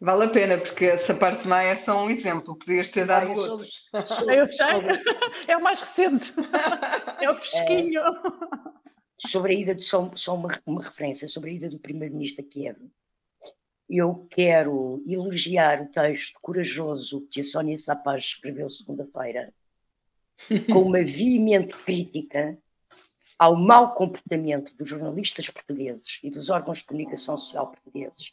Vale 0.00 0.24
a 0.24 0.28
pena, 0.28 0.58
porque 0.58 0.86
essa 0.86 1.14
parte 1.14 1.46
má 1.46 1.62
é 1.62 1.76
só 1.76 2.04
um 2.04 2.08
exemplo, 2.08 2.56
podias 2.56 2.88
ter 2.88 3.04
dado 3.04 3.32
ah, 3.32 3.34
outros. 3.34 3.88
Sou, 4.06 4.30
eu 4.30 4.46
sei, 4.46 4.66
é 5.48 5.56
o 5.56 5.62
mais 5.62 5.80
recente, 5.80 6.32
é 7.20 7.30
o 7.30 7.34
fresquinho. 7.34 8.00
É, 8.00 9.28
sobre 9.28 9.54
a 9.54 9.58
ida, 9.58 9.74
de, 9.74 9.84
só, 9.84 10.10
só 10.14 10.34
uma, 10.34 10.48
uma 10.66 10.82
referência, 10.82 11.28
sobre 11.28 11.50
a 11.50 11.52
ida 11.52 11.68
do 11.68 11.78
primeiro-ministro 11.78 12.44
a 12.44 12.48
Kiev. 12.48 12.78
Eu 13.94 14.26
quero 14.30 15.02
elogiar 15.06 15.82
o 15.82 15.86
texto 15.86 16.38
corajoso 16.40 17.28
que 17.30 17.40
a 17.40 17.44
Sónia 17.44 17.76
Sapaz 17.76 18.24
escreveu 18.24 18.70
segunda-feira, 18.70 19.52
com 20.72 20.84
uma 20.84 21.02
veemente 21.04 21.74
crítica 21.84 22.56
ao 23.38 23.54
mau 23.54 23.92
comportamento 23.92 24.74
dos 24.78 24.88
jornalistas 24.88 25.50
portugueses 25.50 26.20
e 26.22 26.30
dos 26.30 26.48
órgãos 26.48 26.78
de 26.78 26.84
comunicação 26.84 27.36
social 27.36 27.66
portugueses, 27.66 28.32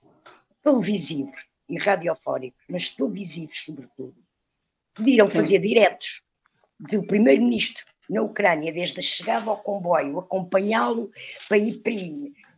televisivos 0.64 1.50
e 1.68 1.78
radiofónicos, 1.78 2.64
mas 2.70 2.96
televisivos 2.96 3.58
sobretudo, 3.58 4.16
pediram 4.96 5.28
fazer 5.28 5.60
diretos 5.60 6.24
do 6.80 7.06
primeiro-ministro 7.06 7.84
na 8.10 8.22
Ucrânia, 8.22 8.72
desde 8.72 9.00
a 9.00 9.04
chegada 9.04 9.50
ao 9.50 9.58
comboio, 9.58 10.20
acompanhá-lo 10.20 11.12
para 11.50 11.58
ir 11.58 11.80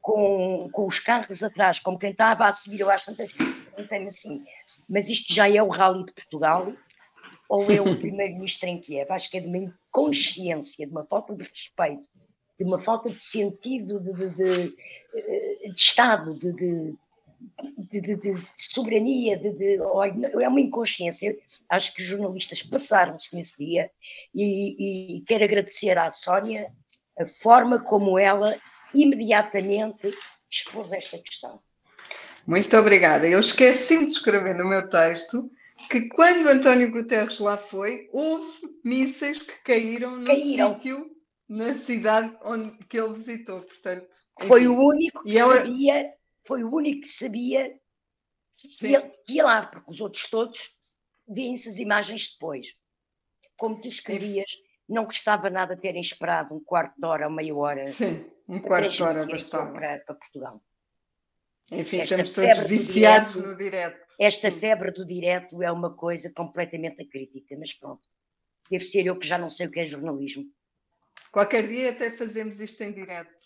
com, 0.02 0.70
com 0.72 0.86
os 0.86 1.00
carros 1.00 1.44
atrás, 1.44 1.80
como 1.80 1.98
quem 1.98 2.12
estava 2.12 2.46
a 2.46 2.52
seguir, 2.52 2.82
eu 2.82 2.90
acho 2.90 3.06
tantas 3.06 3.34
perguntei-me 3.34 4.08
assim, 4.08 4.44
mas 4.90 5.10
isto 5.10 5.34
já 5.34 5.50
é 5.50 5.62
o 5.62 5.70
Rally 5.70 6.06
de 6.06 6.14
Portugal 6.14 6.74
ou 7.48 7.72
é 7.72 7.80
o 7.80 7.98
primeiro-ministro 8.00 8.68
em 8.68 8.80
Kiev? 8.80 9.12
Acho 9.12 9.30
que 9.30 9.38
é 9.38 9.42
de 9.42 9.48
uma 9.48 9.58
inconsciência, 9.58 10.86
de 10.86 10.92
uma 10.92 11.06
falta 11.06 11.36
de 11.36 11.44
respeito 11.44 12.10
de 12.62 12.68
uma 12.68 12.80
falta 12.80 13.10
de 13.10 13.20
sentido 13.20 14.00
de, 14.00 14.14
de, 14.14 14.30
de, 14.36 14.76
eh, 15.16 15.70
de 15.70 15.80
Estado, 15.80 16.32
de, 16.36 16.54
de, 16.54 18.38
soberania, 18.56 19.36
de, 19.36 19.78
é 20.40 20.48
uma 20.48 20.62
inconsciência. 20.62 21.36
Acho 21.68 21.92
que 21.96 22.04
os 22.04 22.08
jornalistas 22.08 22.62
passaram-se 22.62 23.36
nesse 23.36 23.58
dia 23.66 23.90
e, 24.36 25.16
e 25.18 25.22
quero 25.22 25.44
agradecer 25.44 25.98
à 25.98 26.08
Sónia 26.12 26.72
a 27.18 27.26
forma 27.26 27.84
como 27.84 28.20
ela 28.20 28.56
imediatamente 28.94 30.14
expôs 30.50 30.92
esta 30.92 31.18
questão. 31.18 31.62
Muito 32.46 32.76
obrigada. 32.78 33.28
Eu 33.28 33.40
esqueci 33.40 34.00
de 34.00 34.12
escrever 34.12 34.56
no 34.56 34.68
meu 34.68 34.90
texto 34.90 35.52
que 35.90 36.08
quando 36.10 36.48
António 36.48 36.92
Guterres 36.92 37.40
lá 37.40 37.58
foi, 37.58 38.10
houve 38.12 38.80
mísseis 38.84 39.40
que 39.40 39.54
caíram 39.64 40.18
no 40.18 40.26
caíram. 40.26 40.74
sítio 40.76 41.12
na 41.48 41.76
cidade 41.76 42.36
onde 42.44 42.72
que 42.86 42.98
ele 42.98 43.14
visitou, 43.14 43.62
portanto. 43.62 44.08
Foi 44.48 44.68
o 44.68 44.80
único 44.80 45.24
que 45.24 45.34
sabia, 45.34 46.14
foi 46.46 46.64
o 46.64 46.74
único 46.74 47.02
que 47.02 47.08
sabia 47.08 47.76
que 48.58 48.88
ia, 48.88 49.02
que 49.26 49.34
ia, 49.34 49.44
lá, 49.44 49.66
porque 49.66 49.92
os 49.92 50.00
outros 50.00 50.30
todos 50.30 50.78
vêem-se 51.28 51.68
as 51.68 51.78
imagens 51.78 52.32
depois. 52.32 52.68
Como 53.58 53.82
tu 53.82 53.88
escrevias, 53.88 54.52
não 54.88 55.04
gostava 55.04 55.50
nada 55.50 55.76
de 55.76 55.82
terem 55.82 56.02
esperado 56.02 56.56
um 56.56 56.64
quarto 56.64 56.96
de 56.98 57.06
hora 57.06 57.28
ou 57.28 57.34
meia 57.34 57.56
hora. 57.56 57.92
Sim, 57.92 58.26
um 58.52 58.60
quarto 58.60 58.90
de 58.90 59.04
hora 59.04 59.26
bastava. 59.26 59.72
Para, 59.72 60.00
para 60.00 60.16
Portugal. 60.16 60.62
Enfim, 61.72 62.02
esta 62.02 62.22
estamos 62.22 62.34
todos 62.34 62.70
viciados 62.70 63.34
direto, 63.34 63.48
no 63.48 63.58
direto. 63.58 64.16
Esta 64.20 64.52
febre 64.52 64.92
do 64.92 65.06
direto 65.06 65.64
é 65.64 65.72
uma 65.72 65.96
coisa 65.96 66.30
completamente 66.34 67.02
acrítica, 67.02 67.56
mas 67.58 67.74
pronto. 67.74 68.08
Deve 68.70 68.84
ser 68.84 69.06
eu 69.06 69.18
que 69.18 69.26
já 69.26 69.38
não 69.38 69.50
sei 69.50 69.68
o 69.68 69.72
que 69.72 69.80
é 69.80 69.86
jornalismo. 69.86 70.44
Qualquer 71.32 71.66
dia 71.66 71.92
até 71.92 72.12
fazemos 72.12 72.60
isto 72.60 72.82
em 72.84 72.92
direto. 72.92 73.42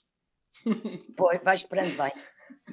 Pois, 1.16 1.40
vai 1.44 1.54
esperando 1.54 1.96
bem. 1.96 2.12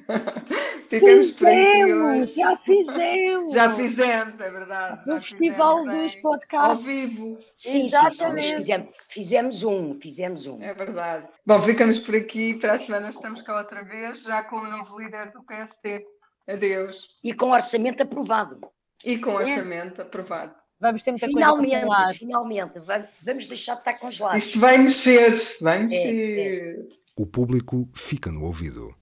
fizemos, 0.99 2.33
já 2.33 2.57
fizemos. 2.57 3.53
Já 3.53 3.75
fizemos, 3.75 4.39
é 4.39 4.49
verdade. 4.49 5.07
No 5.07 5.19
Festival 5.19 5.85
dos 5.85 6.15
Podcasts. 6.15 6.69
Ao 6.69 6.75
vivo. 6.75 7.37
Sim, 7.55 7.85
Exatamente. 7.85 8.45
sim, 8.45 8.51
sim 8.51 8.55
fizemos, 8.57 8.89
fizemos 9.07 9.63
um, 9.63 9.93
fizemos 9.99 10.47
um. 10.47 10.61
É 10.61 10.73
verdade. 10.73 11.27
Bom, 11.45 11.61
ficamos 11.61 11.99
por 11.99 12.15
aqui. 12.15 12.53
Para 12.55 12.73
a 12.73 12.79
semana 12.79 13.09
estamos 13.09 13.41
cá 13.41 13.57
outra 13.57 13.83
vez, 13.83 14.23
já 14.23 14.43
com 14.43 14.57
o 14.57 14.67
novo 14.67 14.99
líder 14.99 15.31
do 15.31 15.43
PST. 15.43 16.05
Adeus. 16.47 17.07
E 17.23 17.33
com 17.33 17.51
orçamento 17.51 18.03
aprovado. 18.03 18.59
E 19.03 19.17
com 19.17 19.39
é. 19.39 19.43
orçamento 19.43 20.01
é. 20.01 20.03
aprovado. 20.03 20.55
Vamos 20.79 21.01
ter 21.01 21.11
muita 21.11 21.27
finalmente, 21.27 21.85
coisa 21.85 22.13
Finalmente, 22.13 22.79
vamos 23.23 23.47
deixar 23.47 23.75
de 23.75 23.79
estar 23.79 23.93
congelado. 23.93 24.37
Isto 24.37 24.59
vai 24.59 24.77
mexer, 24.77 25.31
vai 25.61 25.83
mexer. 25.83 26.39
É, 26.39 26.71
é. 26.71 26.75
O 27.15 27.25
público 27.25 27.89
fica 27.93 28.29
no 28.29 28.43
ouvido. 28.43 28.91